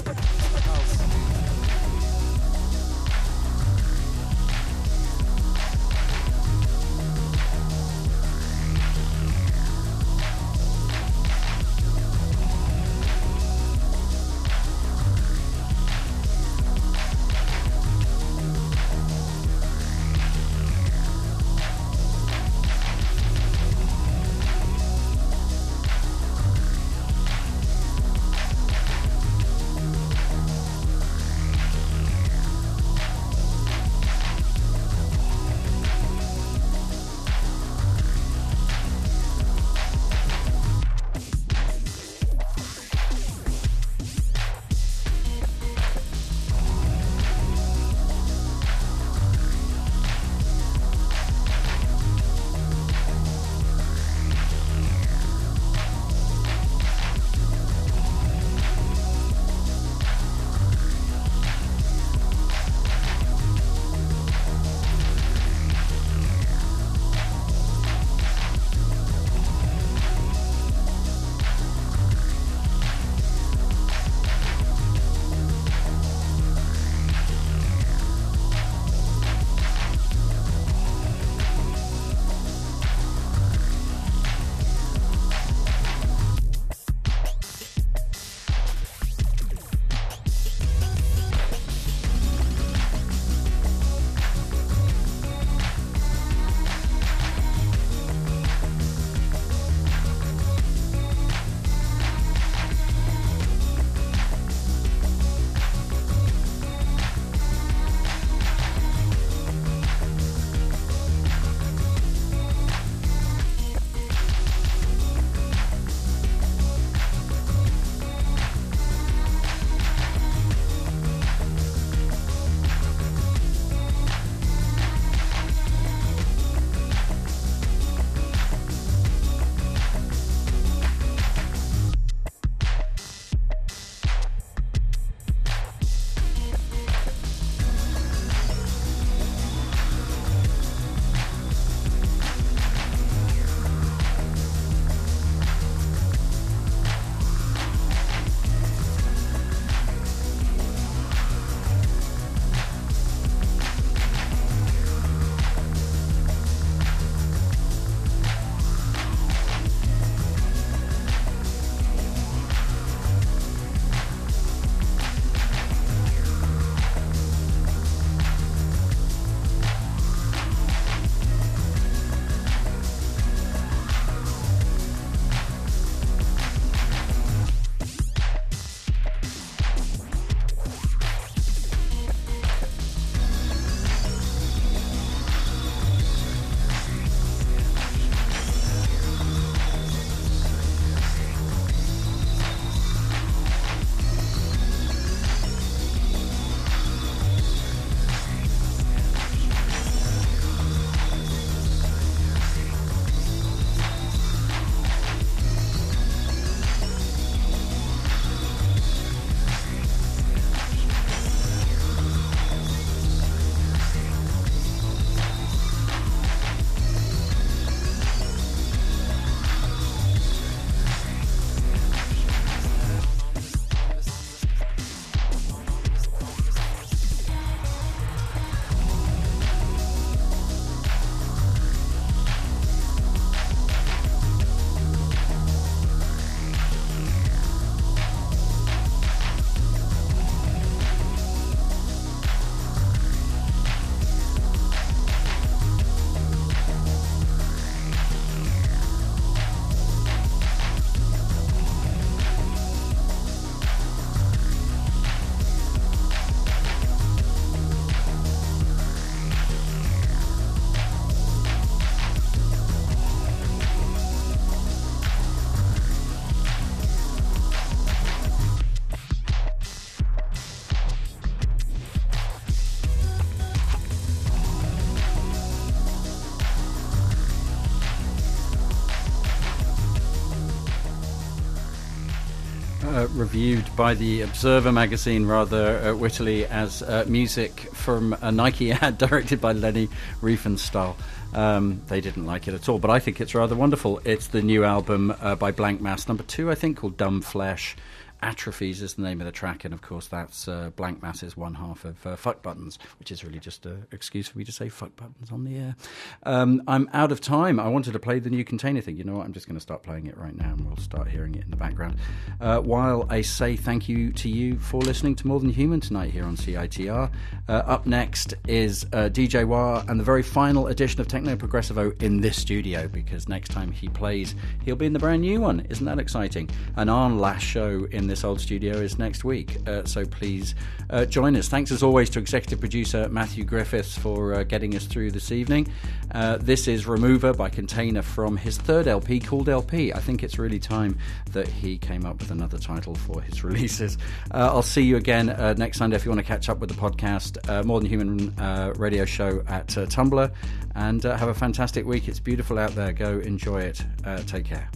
Reviewed 283.14 283.66
by 283.76 283.94
the 283.94 284.22
Observer 284.22 284.72
magazine 284.72 285.26
rather 285.26 285.80
uh, 285.80 285.96
wittily 285.96 286.46
as 286.46 286.82
uh, 286.82 287.04
music 287.08 287.52
from 287.74 288.16
a 288.22 288.32
Nike 288.32 288.72
ad 288.72 288.98
directed 288.98 289.42
by 289.42 289.52
Leni 289.52 289.90
Riefenstahl. 290.22 290.96
Um, 291.34 291.82
they 291.88 292.00
didn't 292.00 292.26
like 292.26 292.48
it 292.48 292.54
at 292.54 292.70
all, 292.70 292.80
but 292.80 292.90
I 292.90 293.00
think 293.00 293.20
it's 293.20 293.36
rather 293.36 293.56
wonderful. 293.56 294.00
It's 294.06 294.28
the 294.28 294.42
new 294.42 294.64
album 294.64 295.14
uh, 295.20 295.36
by 295.36 295.52
Blanck 295.52 295.82
Mass, 295.82 296.08
number 296.08 296.24
two, 296.24 296.50
I 296.50 296.56
think, 296.56 296.78
called 296.78 296.96
Dumb 296.96 297.22
Flesh. 297.22 297.76
Atrophies 298.24 298.82
is 298.82 298.94
the 298.94 299.02
name 299.02 299.20
of 299.20 299.26
the 299.26 299.32
track, 299.32 299.66
and 299.66 299.74
of 299.74 299.82
course, 299.82 300.08
that's 300.08 300.48
uh, 300.48 300.70
Blanck 300.76 301.02
Mass's 301.02 301.36
one 301.36 301.56
half 301.56 301.86
of 301.86 302.06
uh, 302.06 302.16
Fuck 302.16 302.44
Buttons, 302.44 302.78
which 303.00 303.12
is 303.12 303.24
really 303.24 303.40
just 303.40 303.66
an 303.66 303.88
excuse 303.92 304.28
for 304.28 304.38
me 304.38 304.44
to 304.44 304.52
say 304.52 304.70
Fuck 304.70 304.96
Buttons 304.96 305.32
on 305.32 305.44
the 305.44 305.58
air. 305.58 305.76
Um, 306.24 306.62
I'm 306.68 306.88
out 306.94 307.12
of 307.12 307.20
time. 307.20 307.60
I 307.60 307.68
wanted 307.68 307.94
to 307.94 308.00
play 308.00 308.20
the 308.20 308.30
new 308.30 308.44
container 308.44 308.80
thing. 308.82 308.98
You 308.98 309.06
know 309.06 309.16
what? 309.16 309.26
I'm 309.26 309.34
just 309.34 309.48
going 309.48 309.58
to 309.58 309.62
start 309.62 309.82
playing 309.82 310.06
it 310.06 310.18
right 310.18 310.36
now, 310.36 310.52
and 310.52 310.66
we'll 310.68 310.78
start 310.78 311.08
hearing 311.08 311.34
it 311.34 311.44
in 311.44 311.50
the 311.50 311.58
background. 311.58 311.98
Uh, 312.40 312.60
while 312.60 313.08
I 313.10 313.22
say 313.22 313.56
thank 313.56 313.90
you 313.90 314.12
to 314.14 314.30
you 314.30 314.60
for 314.60 314.82
listening 314.82 315.16
to 315.16 315.28
More 315.28 315.40
Than 315.40 315.50
Human 315.50 315.80
tonight 315.80 316.12
here 316.12 316.26
on 316.26 316.36
CITR. 316.36 317.12
Uh, 317.50 317.52
up 317.52 317.88
next 317.88 318.36
is 318.48 318.86
uh, 318.94 319.10
DJ 319.12 319.46
Wah 319.46 319.84
and 319.88 320.00
the 320.00 320.04
very 320.04 320.24
final 320.24 320.68
edition 320.68 321.02
of 321.02 321.08
Techno 321.08 321.36
Progressivo 321.36 322.00
in 322.02 322.22
this 322.22 322.38
studio, 322.38 322.88
because 322.88 323.28
next 323.28 323.50
time 323.50 323.72
he 323.72 323.90
plays, 323.90 324.36
he'll 324.64 324.76
be 324.76 324.86
in 324.86 324.94
the 324.94 325.00
brand 325.00 325.22
new 325.22 325.42
one. 325.42 325.66
Isn't 325.70 325.86
that 325.86 325.98
exciting? 325.98 326.50
And 326.76 326.90
our 326.90 327.10
last 327.10 327.44
show 327.44 327.88
in 327.92 328.11
this 328.12 328.26
old 328.26 328.42
studio 328.42 328.76
is 328.76 329.00
next 329.00 329.24
week. 329.24 329.56
Uh, 329.66 329.86
so 329.86 330.04
please 330.04 330.54
uh, 330.90 331.06
join 331.06 331.34
us. 331.38 331.48
Thanks 331.48 331.72
as 331.72 331.82
always 331.82 332.10
to 332.10 332.20
executive 332.20 332.60
producer 332.60 333.08
Matthew 333.08 333.46
Griffiths 333.46 333.98
for 333.98 334.34
uh, 334.34 334.44
getting 334.44 334.76
us 334.76 334.86
through 334.86 335.12
this 335.12 335.32
evening. 335.32 335.72
Uh, 336.14 336.36
this 336.36 336.68
is 336.68 336.86
Remover 336.86 337.34
by 337.34 337.48
Container 337.48 338.02
from 338.02 338.36
his 338.36 338.58
third 338.58 338.90
LP 338.90 339.22
called 339.22 339.48
LP. 339.48 339.94
I 339.94 340.00
think 340.00 340.24
it's 340.24 340.38
really 340.38 340.60
time 340.60 340.98
that 341.32 341.48
he 341.48 341.78
came 341.78 342.06
up 342.06 342.20
with 342.20 342.32
another 342.32 342.58
title 342.58 342.96
for 342.96 343.22
his 343.22 343.44
releases. 343.46 343.98
Uh, 344.34 344.50
I'll 344.52 344.62
see 344.62 344.84
you 344.84 344.98
again 344.98 345.28
next 345.58 345.78
Sunday 345.78 345.96
if 345.96 346.04
you 346.04 346.12
want 346.12 346.20
to 346.20 346.28
catch 346.28 346.50
up 346.50 346.60
with 346.60 346.70
the 346.70 346.76
podcast, 346.76 347.66
More 347.66 347.80
Than 347.80 347.88
Human 347.88 348.36
radio 348.78 349.06
show 349.06 349.42
at 349.48 349.68
Tumblr. 349.68 350.30
And 350.76 351.02
have 351.02 351.30
a 351.30 351.34
fantastic 351.34 351.86
week. 351.86 352.10
It's 352.10 352.20
beautiful 352.20 352.60
out 352.60 352.76
there. 352.76 352.92
Go 352.92 353.20
enjoy 353.20 353.62
it. 353.62 353.86
take 354.28 354.44
care. 354.44 354.70